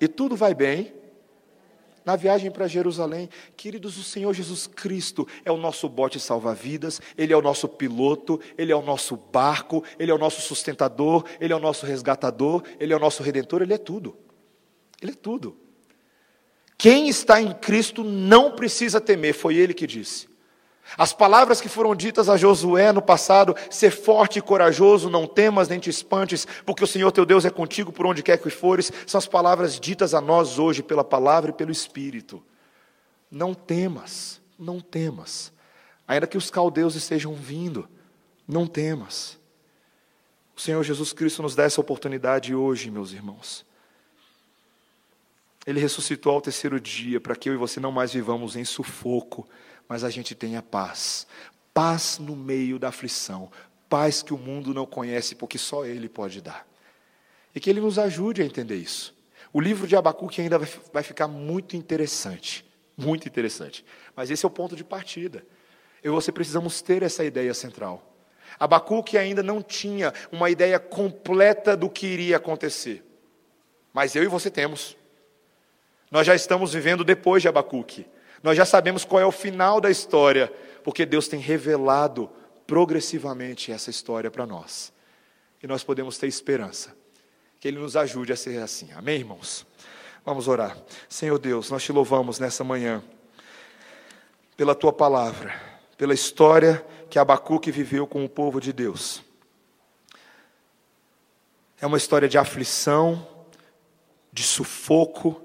e 0.00 0.08
tudo 0.08 0.36
vai 0.36 0.54
bem. 0.54 0.92
Na 2.04 2.16
viagem 2.16 2.50
para 2.50 2.66
Jerusalém, 2.66 3.28
queridos, 3.54 3.98
o 3.98 4.02
Senhor 4.02 4.32
Jesus 4.32 4.66
Cristo 4.66 5.28
é 5.44 5.52
o 5.52 5.58
nosso 5.58 5.86
bote 5.90 6.18
salva-vidas, 6.18 7.02
Ele 7.18 7.34
é 7.34 7.36
o 7.36 7.42
nosso 7.42 7.68
piloto, 7.68 8.40
Ele 8.56 8.72
é 8.72 8.76
o 8.76 8.80
nosso 8.80 9.14
barco, 9.14 9.84
Ele 9.98 10.10
é 10.10 10.14
o 10.14 10.18
nosso 10.18 10.40
sustentador, 10.40 11.24
Ele 11.38 11.52
é 11.52 11.56
o 11.56 11.60
nosso 11.60 11.84
resgatador, 11.84 12.62
Ele 12.80 12.94
é 12.94 12.96
o 12.96 12.98
nosso 12.98 13.22
redentor, 13.22 13.60
Ele 13.60 13.74
é 13.74 13.78
tudo. 13.78 14.16
Ele 15.02 15.12
é 15.12 15.14
tudo. 15.14 15.58
Quem 16.78 17.10
está 17.10 17.42
em 17.42 17.52
Cristo 17.52 18.02
não 18.02 18.52
precisa 18.52 19.02
temer, 19.02 19.34
foi 19.34 19.56
Ele 19.56 19.74
que 19.74 19.86
disse. 19.86 20.28
As 20.96 21.12
palavras 21.12 21.60
que 21.60 21.68
foram 21.68 21.94
ditas 21.94 22.28
a 22.28 22.36
Josué 22.36 22.92
no 22.92 23.02
passado, 23.02 23.54
ser 23.70 23.90
forte 23.90 24.38
e 24.38 24.42
corajoso, 24.42 25.10
não 25.10 25.26
temas 25.26 25.68
nem 25.68 25.78
te 25.78 25.90
espantes, 25.90 26.46
porque 26.64 26.82
o 26.82 26.86
Senhor 26.86 27.12
teu 27.12 27.26
Deus 27.26 27.44
é 27.44 27.50
contigo 27.50 27.92
por 27.92 28.06
onde 28.06 28.22
quer 28.22 28.38
que 28.38 28.48
fores, 28.50 28.90
são 29.06 29.18
as 29.18 29.26
palavras 29.26 29.78
ditas 29.78 30.14
a 30.14 30.20
nós 30.20 30.58
hoje 30.58 30.82
pela 30.82 31.04
palavra 31.04 31.50
e 31.50 31.54
pelo 31.54 31.70
Espírito. 31.70 32.42
Não 33.30 33.52
temas, 33.52 34.40
não 34.58 34.80
temas. 34.80 35.52
Ainda 36.06 36.26
que 36.26 36.38
os 36.38 36.50
caldeus 36.50 36.94
estejam 36.94 37.34
vindo, 37.34 37.86
não 38.46 38.66
temas. 38.66 39.38
O 40.56 40.60
Senhor 40.60 40.82
Jesus 40.82 41.12
Cristo 41.12 41.42
nos 41.42 41.54
dá 41.54 41.64
essa 41.64 41.80
oportunidade 41.80 42.54
hoje, 42.54 42.90
meus 42.90 43.12
irmãos. 43.12 43.64
Ele 45.66 45.78
ressuscitou 45.78 46.32
ao 46.32 46.40
terceiro 46.40 46.80
dia 46.80 47.20
para 47.20 47.36
que 47.36 47.50
eu 47.50 47.54
e 47.54 47.58
você 47.58 47.78
não 47.78 47.92
mais 47.92 48.12
vivamos 48.12 48.56
em 48.56 48.64
sufoco, 48.64 49.46
mas 49.88 50.04
a 50.04 50.10
gente 50.10 50.34
tenha 50.34 50.60
paz. 50.60 51.26
Paz 51.72 52.18
no 52.18 52.36
meio 52.36 52.78
da 52.78 52.88
aflição. 52.88 53.50
Paz 53.88 54.22
que 54.22 54.34
o 54.34 54.38
mundo 54.38 54.74
não 54.74 54.84
conhece, 54.84 55.34
porque 55.34 55.56
só 55.56 55.84
Ele 55.84 56.08
pode 56.08 56.40
dar. 56.42 56.66
E 57.54 57.60
que 57.60 57.70
Ele 57.70 57.80
nos 57.80 57.98
ajude 57.98 58.42
a 58.42 58.44
entender 58.44 58.76
isso. 58.76 59.16
O 59.52 59.60
livro 59.60 59.86
de 59.86 59.96
Abacuque 59.96 60.42
ainda 60.42 60.58
vai 60.92 61.02
ficar 61.02 61.26
muito 61.26 61.74
interessante. 61.74 62.66
Muito 62.96 63.26
interessante. 63.26 63.84
Mas 64.14 64.30
esse 64.30 64.44
é 64.44 64.48
o 64.48 64.50
ponto 64.50 64.76
de 64.76 64.84
partida. 64.84 65.44
Eu 66.02 66.12
e 66.12 66.14
você 66.14 66.30
precisamos 66.30 66.82
ter 66.82 67.02
essa 67.02 67.24
ideia 67.24 67.54
central. 67.54 68.04
Abacuque 68.58 69.16
ainda 69.16 69.42
não 69.42 69.62
tinha 69.62 70.12
uma 70.30 70.50
ideia 70.50 70.78
completa 70.78 71.76
do 71.76 71.88
que 71.88 72.06
iria 72.06 72.36
acontecer. 72.36 73.04
Mas 73.92 74.14
eu 74.14 74.22
e 74.22 74.28
você 74.28 74.50
temos. 74.50 74.96
Nós 76.10 76.26
já 76.26 76.34
estamos 76.34 76.72
vivendo 76.72 77.04
depois 77.04 77.42
de 77.42 77.48
Abacuque. 77.48 78.06
Nós 78.42 78.56
já 78.56 78.64
sabemos 78.64 79.04
qual 79.04 79.20
é 79.20 79.26
o 79.26 79.32
final 79.32 79.80
da 79.80 79.90
história, 79.90 80.52
porque 80.84 81.04
Deus 81.04 81.28
tem 81.28 81.40
revelado 81.40 82.30
progressivamente 82.66 83.72
essa 83.72 83.90
história 83.90 84.30
para 84.30 84.46
nós. 84.46 84.92
E 85.62 85.66
nós 85.66 85.82
podemos 85.82 86.18
ter 86.18 86.26
esperança. 86.26 86.94
Que 87.58 87.68
Ele 87.68 87.78
nos 87.78 87.96
ajude 87.96 88.32
a 88.32 88.36
ser 88.36 88.62
assim. 88.62 88.90
Amém, 88.92 89.18
irmãos? 89.18 89.66
Vamos 90.24 90.46
orar. 90.46 90.76
Senhor 91.08 91.38
Deus, 91.38 91.70
nós 91.70 91.82
te 91.82 91.90
louvamos 91.90 92.38
nessa 92.38 92.62
manhã 92.62 93.02
pela 94.56 94.74
tua 94.74 94.92
palavra, 94.92 95.54
pela 95.96 96.12
história 96.12 96.84
que 97.08 97.18
Abacuque 97.18 97.70
viveu 97.70 98.06
com 98.06 98.24
o 98.24 98.28
povo 98.28 98.60
de 98.60 98.72
Deus. 98.72 99.22
É 101.80 101.86
uma 101.86 101.96
história 101.96 102.28
de 102.28 102.36
aflição, 102.36 103.26
de 104.32 104.42
sufoco, 104.42 105.40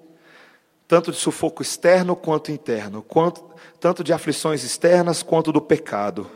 tanto 0.87 1.11
de 1.11 1.17
sufoco 1.17 1.61
externo 1.61 2.15
quanto 2.15 2.51
interno, 2.51 3.01
quanto, 3.01 3.43
tanto 3.79 4.03
de 4.03 4.13
aflições 4.13 4.63
externas 4.63 5.23
quanto 5.23 5.51
do 5.51 5.61
pecado. 5.61 6.29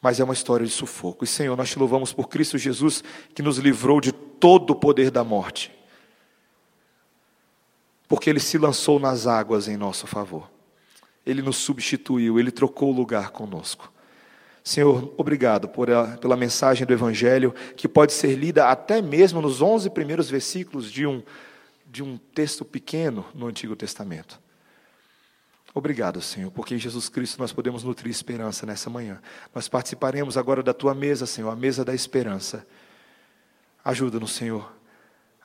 Mas 0.00 0.18
é 0.18 0.24
uma 0.24 0.34
história 0.34 0.66
de 0.66 0.72
sufoco. 0.72 1.24
E 1.24 1.28
Senhor, 1.28 1.56
nós 1.56 1.70
te 1.70 1.78
louvamos 1.78 2.12
por 2.12 2.28
Cristo 2.28 2.58
Jesus, 2.58 3.04
que 3.34 3.42
nos 3.42 3.58
livrou 3.58 4.00
de 4.00 4.10
todo 4.12 4.70
o 4.70 4.76
poder 4.76 5.10
da 5.10 5.22
morte, 5.22 5.70
porque 8.08 8.28
Ele 8.28 8.40
se 8.40 8.58
lançou 8.58 8.98
nas 8.98 9.26
águas 9.26 9.68
em 9.68 9.76
nosso 9.76 10.06
favor. 10.06 10.50
Ele 11.24 11.40
nos 11.40 11.56
substituiu, 11.56 12.38
Ele 12.38 12.50
trocou 12.50 12.90
o 12.90 12.94
lugar 12.94 13.30
conosco. 13.30 13.92
Senhor, 14.64 15.12
obrigado 15.16 15.68
por 15.68 15.90
a, 15.90 16.16
pela 16.18 16.36
mensagem 16.36 16.86
do 16.86 16.92
Evangelho, 16.92 17.54
que 17.76 17.88
pode 17.88 18.12
ser 18.12 18.34
lida 18.34 18.68
até 18.68 19.02
mesmo 19.02 19.40
nos 19.40 19.60
11 19.60 19.90
primeiros 19.90 20.30
versículos 20.30 20.90
de 20.90 21.06
um 21.06 21.22
de 21.92 22.02
um 22.02 22.16
texto 22.16 22.64
pequeno 22.64 23.22
no 23.34 23.46
Antigo 23.46 23.76
Testamento. 23.76 24.40
Obrigado, 25.74 26.22
Senhor, 26.22 26.50
porque 26.50 26.74
em 26.74 26.78
Jesus 26.78 27.10
Cristo 27.10 27.38
nós 27.38 27.52
podemos 27.52 27.84
nutrir 27.84 28.10
esperança 28.10 28.64
nessa 28.64 28.88
manhã. 28.88 29.20
Nós 29.54 29.68
participaremos 29.68 30.38
agora 30.38 30.62
da 30.62 30.72
tua 30.72 30.94
mesa, 30.94 31.26
Senhor, 31.26 31.50
a 31.50 31.56
mesa 31.56 31.84
da 31.84 31.94
esperança. 31.94 32.66
Ajuda-nos, 33.84 34.32
Senhor, 34.32 34.72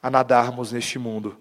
a 0.01 0.09
nadarmos 0.09 0.71
neste 0.71 0.97
mundo 0.97 1.37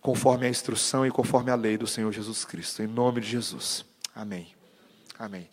conforme 0.00 0.46
a 0.46 0.48
instrução 0.48 1.04
e 1.04 1.10
conforme 1.10 1.50
a 1.50 1.56
lei 1.56 1.76
do 1.76 1.86
Senhor 1.88 2.12
Jesus 2.12 2.44
Cristo. 2.44 2.80
Em 2.80 2.86
nome 2.86 3.20
de 3.20 3.28
Jesus. 3.28 3.84
Amém. 4.14 4.54
Amém. 5.18 5.48